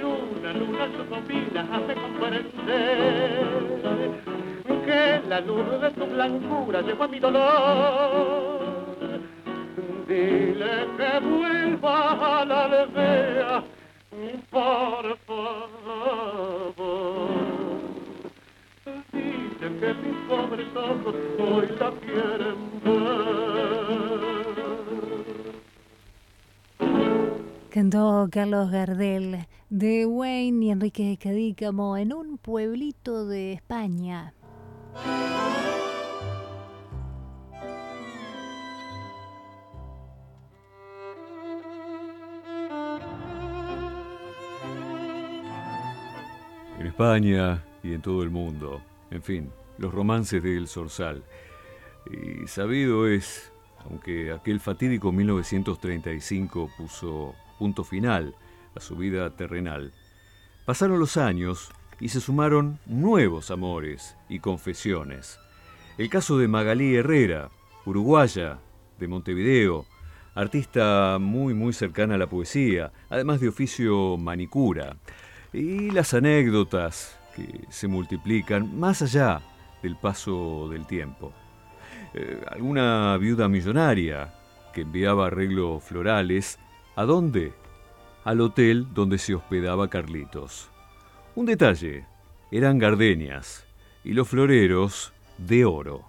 Luna, 0.00 0.50
luna, 0.52 0.84
sus 0.96 1.06
bobinas 1.08 1.66
hace 1.72 1.92
comprender 1.94 3.46
que 4.86 5.02
la 5.28 5.40
luz 5.40 5.80
de 5.80 5.90
tu 5.90 6.06
blancura 6.06 6.80
llevó 6.82 7.04
a 7.04 7.08
mi 7.08 7.18
dolor. 7.18 8.45
Dile 10.16 10.76
que 10.96 11.12
vuelva 11.20 12.40
a 12.40 12.44
la 12.46 12.64
aldea, 12.64 13.64
por 14.50 15.04
favor. 15.26 16.48
Dile 19.12 19.68
que 19.78 19.90
mis 20.02 20.16
pobres 20.26 20.70
ojos 20.74 21.16
hoy 21.38 21.66
la 21.78 21.90
quieren 22.00 22.60
ver. 22.82 24.16
Cantó 27.68 28.28
Carlos 28.32 28.70
Gardel 28.70 29.46
de 29.68 30.06
Wayne 30.06 30.64
y 30.64 30.70
Enrique 30.70 31.18
Cadícamo 31.22 31.98
en 31.98 32.14
un 32.14 32.38
pueblito 32.38 33.26
de 33.26 33.52
España. 33.52 34.32
España 46.96 47.62
y 47.82 47.92
en 47.92 48.00
todo 48.00 48.22
el 48.22 48.30
mundo, 48.30 48.80
en 49.10 49.22
fin, 49.22 49.52
los 49.76 49.92
romances 49.92 50.42
del 50.42 50.66
Zorzal. 50.66 51.22
Y 52.10 52.48
sabido 52.48 53.06
es, 53.06 53.52
aunque 53.84 54.32
aquel 54.32 54.60
fatídico 54.60 55.12
1935 55.12 56.70
puso 56.78 57.34
punto 57.58 57.84
final 57.84 58.34
a 58.74 58.80
su 58.80 58.96
vida 58.96 59.28
terrenal, 59.36 59.92
pasaron 60.64 60.98
los 60.98 61.18
años 61.18 61.70
y 62.00 62.08
se 62.08 62.22
sumaron 62.22 62.78
nuevos 62.86 63.50
amores 63.50 64.16
y 64.30 64.38
confesiones. 64.38 65.38
El 65.98 66.08
caso 66.08 66.38
de 66.38 66.48
Magalí 66.48 66.96
Herrera, 66.96 67.50
uruguaya, 67.84 68.58
de 68.98 69.06
Montevideo, 69.06 69.84
artista 70.34 71.18
muy 71.20 71.52
muy 71.52 71.74
cercana 71.74 72.14
a 72.14 72.18
la 72.18 72.30
poesía, 72.30 72.90
además 73.10 73.38
de 73.40 73.48
oficio 73.48 74.16
manicura, 74.16 74.96
y 75.56 75.90
las 75.90 76.14
anécdotas 76.14 77.18
que 77.34 77.64
se 77.70 77.88
multiplican 77.88 78.78
más 78.78 79.02
allá 79.02 79.40
del 79.82 79.96
paso 79.96 80.68
del 80.68 80.86
tiempo. 80.86 81.32
Eh, 82.14 82.40
alguna 82.50 83.16
viuda 83.16 83.48
millonaria 83.48 84.34
que 84.72 84.82
enviaba 84.82 85.26
arreglos 85.26 85.82
florales 85.82 86.58
¿A 86.98 87.04
dónde? 87.04 87.52
Al 88.24 88.40
hotel 88.40 88.86
donde 88.94 89.18
se 89.18 89.34
hospedaba 89.34 89.90
Carlitos. 89.90 90.70
Un 91.34 91.44
detalle, 91.44 92.06
eran 92.50 92.78
gardenias 92.78 93.66
y 94.02 94.14
los 94.14 94.26
floreros 94.26 95.12
de 95.36 95.66
oro. 95.66 96.08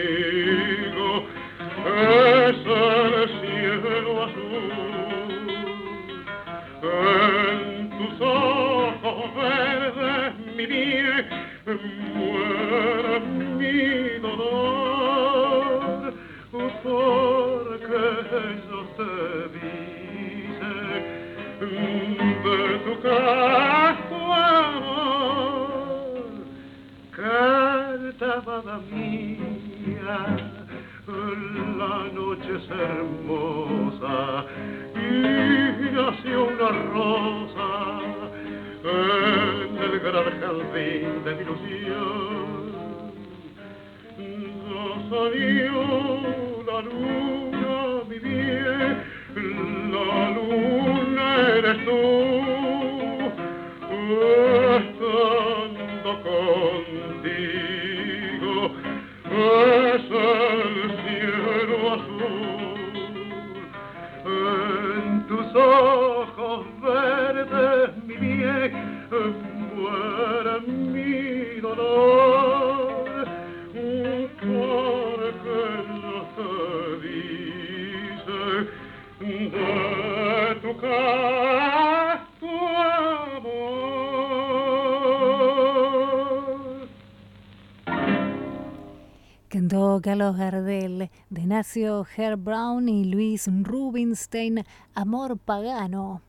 de 91.61 91.67
Nacio 91.67 92.07
Herb 92.17 92.43
Brown 92.43 92.89
y 92.89 93.05
Luis 93.05 93.47
Rubinstein, 93.47 94.63
Amor 94.95 95.37
Pagano. 95.37 96.23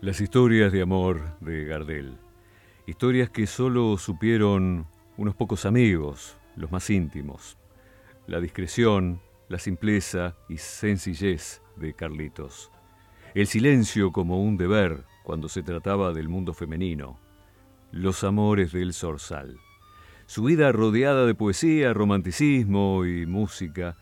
Las 0.00 0.22
historias 0.22 0.72
de 0.72 0.80
amor 0.80 1.38
de 1.40 1.66
Gardel. 1.66 2.16
Historias 2.86 3.28
que 3.28 3.46
solo 3.46 3.98
supieron 3.98 4.86
unos 5.18 5.34
pocos 5.34 5.66
amigos, 5.66 6.38
los 6.56 6.72
más 6.72 6.88
íntimos. 6.88 7.58
La 8.26 8.40
discreción, 8.40 9.20
la 9.48 9.58
simpleza 9.58 10.36
y 10.48 10.56
sencillez 10.56 11.60
de 11.76 11.92
Carlitos. 11.92 12.70
El 13.34 13.46
silencio 13.46 14.10
como 14.10 14.42
un 14.42 14.56
deber 14.56 15.04
cuando 15.22 15.50
se 15.50 15.62
trataba 15.62 16.14
del 16.14 16.30
mundo 16.30 16.54
femenino, 16.54 17.18
los 17.92 18.24
amores 18.24 18.72
del 18.72 18.92
zorzal. 18.92 19.58
Su 20.26 20.44
vida 20.44 20.70
rodeada 20.72 21.26
de 21.26 21.34
poesía, 21.34 21.92
romanticismo 21.92 23.04
y 23.04 23.26
música, 23.26 23.96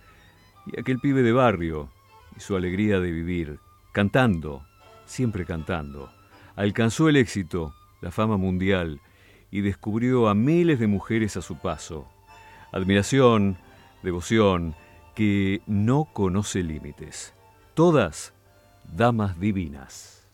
y 0.66 0.78
aquel 0.78 0.98
pibe 0.98 1.22
de 1.22 1.32
barrio, 1.32 1.90
y 2.36 2.40
su 2.40 2.56
alegría 2.56 3.00
de 3.00 3.10
vivir, 3.10 3.60
cantando, 3.92 4.62
siempre 5.06 5.44
cantando. 5.44 6.12
Alcanzó 6.54 7.08
el 7.08 7.16
éxito, 7.16 7.74
la 8.02 8.10
fama 8.10 8.36
mundial, 8.36 9.00
y 9.50 9.62
descubrió 9.62 10.28
a 10.28 10.34
miles 10.34 10.78
de 10.78 10.86
mujeres 10.86 11.36
a 11.36 11.42
su 11.42 11.58
paso. 11.58 12.06
Admiración, 12.72 13.56
devoción, 14.02 14.74
que 15.14 15.62
no 15.66 16.04
conoce 16.12 16.62
límites. 16.62 17.34
Todas 17.74 18.34
damas 18.94 19.40
divinas. 19.40 20.28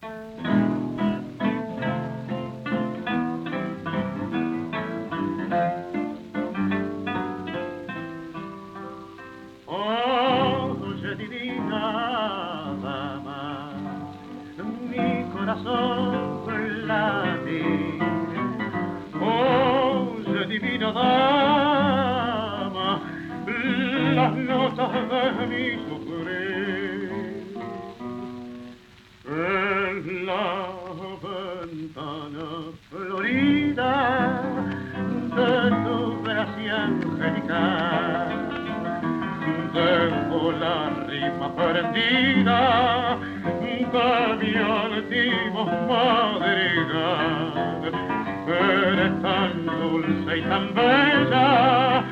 De 24.94 25.46
mi 25.46 25.66
sufrir. 25.86 27.10
En 29.26 30.26
la 30.26 30.46
ventana 31.24 32.48
florida 32.90 33.92
de 35.36 35.52
tu 35.84 35.98
gracia 36.22 36.76
angelical, 36.84 38.28
dejo 39.74 40.52
la 40.52 40.76
rima 41.08 41.48
prendida 41.56 43.18
de 43.94 44.36
mi 44.40 44.52
altivo 44.56 45.64
madrigal. 45.88 47.52
Eres 48.46 49.22
tan 49.22 49.66
dulce 49.66 50.38
y 50.38 50.42
tan 50.42 50.74
bella 50.74 52.04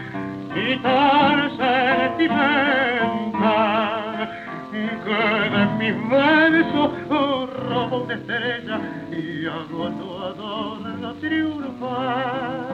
y 0.55 0.77
tan 0.79 1.57
sentimental 1.57 2.73
que 5.05 5.51
de 5.51 5.67
mis 5.79 5.97
versos 6.09 6.91
robo 7.69 7.97
una 8.05 8.15
estrella 8.15 8.77
y 9.11 9.47
hago 9.47 9.91
tu 9.91 10.19
adorno 10.19 11.15
triunfar. 11.15 12.67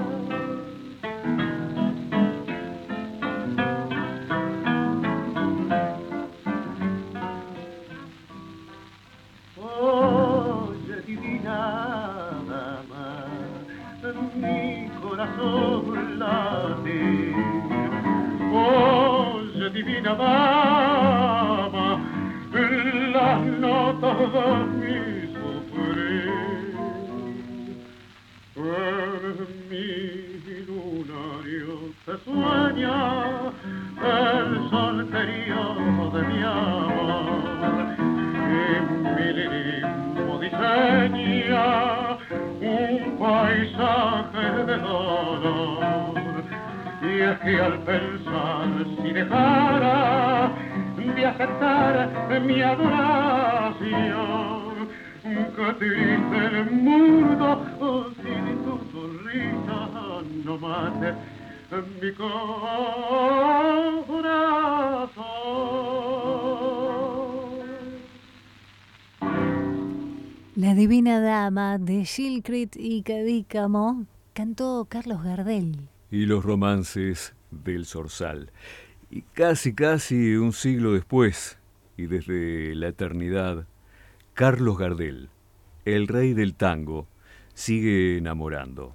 Oye, 9.57 10.97
divina 11.07 11.59
dama, 12.49 13.25
mi 14.35 14.89
corazón 15.01 15.78
Dama, 20.09 22.01
las 23.13 23.41
notas 23.61 24.19
de 24.33 24.49
mi 24.79 25.01
sufrir. 25.35 26.73
En 28.57 29.37
mi 29.69 29.85
lunario 30.67 31.75
se 32.07 32.15
sueña 32.25 32.99
el 34.03 34.49
solterío 34.71 35.63
de 36.15 36.21
mi 36.23 36.41
amor. 36.43 37.43
Y 37.99 38.61
mi 39.05 39.27
lirismo 39.35 40.33
diseña 40.41 41.67
un 42.63 43.19
paisaje 43.19 44.47
de 44.65 44.77
dolor. 44.79 46.08
Y 47.01 47.21
es 47.21 47.39
que 47.39 47.61
al 47.61 47.79
pensar 47.85 48.69
si 49.03 49.13
dejara 49.13 50.53
de 50.97 51.27
aceptar 51.27 52.41
mi 52.41 52.61
adoración, 52.63 54.29
que 55.23 55.73
triste 55.79 56.47
el 56.47 56.71
mundo 56.71 58.15
sin 58.23 58.65
tu 58.65 58.75
sonrisa 58.93 59.79
no 60.45 60.59
mate 60.59 61.15
mi 62.01 62.13
corazón. 62.15 62.39
La 70.57 70.75
Divina 70.75 71.21
Dama 71.21 71.79
de 71.79 72.05
Shilkrit 72.05 72.75
y 72.77 73.03
Cadícamo 73.03 74.07
cantó 74.33 74.87
Carlos 74.89 75.23
Gardel. 75.23 75.89
Y 76.11 76.27
los 76.27 76.45
romances 76.45 77.35
del 77.51 77.87
Zorzal. 77.87 78.51
Y 79.11 79.23
casi, 79.23 79.75
casi 79.75 80.37
un 80.37 80.53
siglo 80.53 80.93
después, 80.93 81.59
y 81.97 82.07
desde 82.07 82.75
la 82.75 82.89
eternidad, 82.89 83.67
Carlos 84.35 84.79
Gardel, 84.79 85.31
el 85.85 86.09
rey 86.09 86.35
del 86.35 86.55
tango, 86.55 87.07
sigue 87.55 88.19
enamorando. 88.19 88.95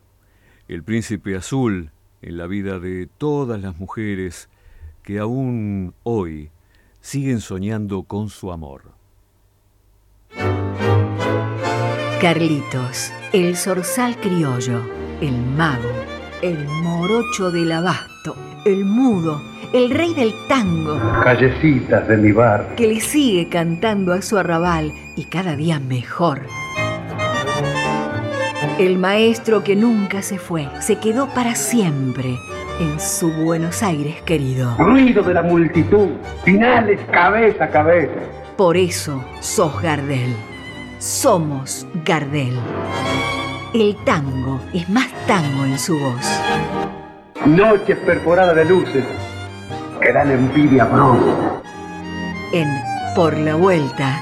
El 0.68 0.84
príncipe 0.84 1.36
azul 1.36 1.92
en 2.22 2.38
la 2.38 2.48
vida 2.48 2.80
de 2.80 3.08
todas 3.18 3.62
las 3.62 3.78
mujeres 3.78 4.50
que 5.04 5.20
aún 5.20 5.94
hoy 6.04 6.50
siguen 7.02 7.42
soñando 7.42 8.04
con 8.04 8.30
su 8.30 8.52
amor. 8.52 8.94
Carlitos, 12.22 13.12
el 13.34 13.58
zorzal 13.58 14.18
criollo, 14.18 14.82
el 15.20 15.36
mago, 15.38 15.92
el 16.44 16.68
morocho 16.68 17.52
del 17.52 17.72
abasto, 17.72 18.36
el 18.66 18.84
mudo, 18.84 19.42
el 19.72 19.90
rey 19.90 20.14
del 20.14 20.34
tango. 20.50 21.00
Callecitas 21.24 22.06
de 22.10 22.18
mi 22.18 22.34
bar. 22.34 22.76
Que 22.76 22.86
le 22.86 23.00
sigue 23.00 23.48
cantando 23.48 24.12
a 24.12 24.22
su 24.22 24.38
arrabal 24.38 24.92
y 25.16 25.24
cada 25.24 25.56
día 25.56 25.80
mejor. 25.80 26.42
El 28.78 28.98
maestro 28.98 29.64
que 29.64 29.78
nunca 29.78 30.22
se 30.22 30.38
fue, 30.38 30.68
se 30.82 30.98
quedó 30.98 31.30
para 31.34 31.56
siempre 31.56 32.38
en 32.82 33.00
su 33.00 33.32
Buenos 33.32 33.82
Aires 33.82 34.22
querido. 34.24 34.76
Ruido 34.78 35.24
de 35.24 35.36
la 35.36 35.44
multitud, 35.44 36.10
finales 36.44 37.00
cabeza 37.10 37.64
a 37.64 37.70
cabeza. 37.70 38.20
Por 38.58 38.76
eso 38.76 39.24
sos 39.40 39.82
Gardel. 39.82 40.36
Somos 41.00 41.88
Gardel. 42.04 42.54
El 43.74 43.96
tango 44.06 44.60
es 44.72 44.88
más 44.88 45.08
tango 45.26 45.66
en 45.66 45.80
su 45.80 45.98
voz. 45.98 46.40
Noches 47.44 47.98
perforadas 48.06 48.56
de 48.56 48.66
luces 48.66 49.04
que 50.00 50.14
dan 50.14 50.30
envidia 50.30 50.88
pronto. 50.88 51.64
En 52.54 52.68
Por 53.16 53.36
la 53.36 53.56
Vuelta, 53.56 54.22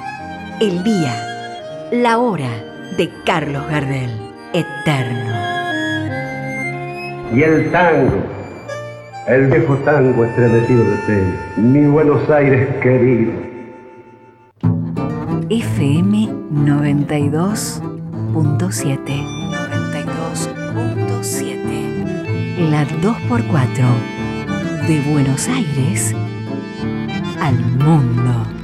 el 0.62 0.82
día, 0.86 1.89
la 1.91 2.18
hora 2.20 2.49
de 2.97 3.10
Carlos 3.26 3.68
Gardel, 3.68 4.12
eterno. 4.54 5.36
Y 7.34 7.43
el 7.43 7.70
tango, 7.74 8.24
el 9.28 9.47
viejo 9.47 9.76
tango 9.84 10.24
estremecido 10.24 10.86
de 10.86 10.97
pena, 11.06 11.36
mi 11.58 11.88
Buenos 11.88 12.30
Aires 12.30 12.70
querido. 12.82 13.34
FM 15.49 16.30
92.7 16.54 17.91
92.7 18.32 19.41
La 22.70 22.86
2x4 22.86 24.88
de 24.88 25.01
Buenos 25.12 25.47
Aires 25.47 26.14
al 27.39 27.55
mundo. 27.55 28.61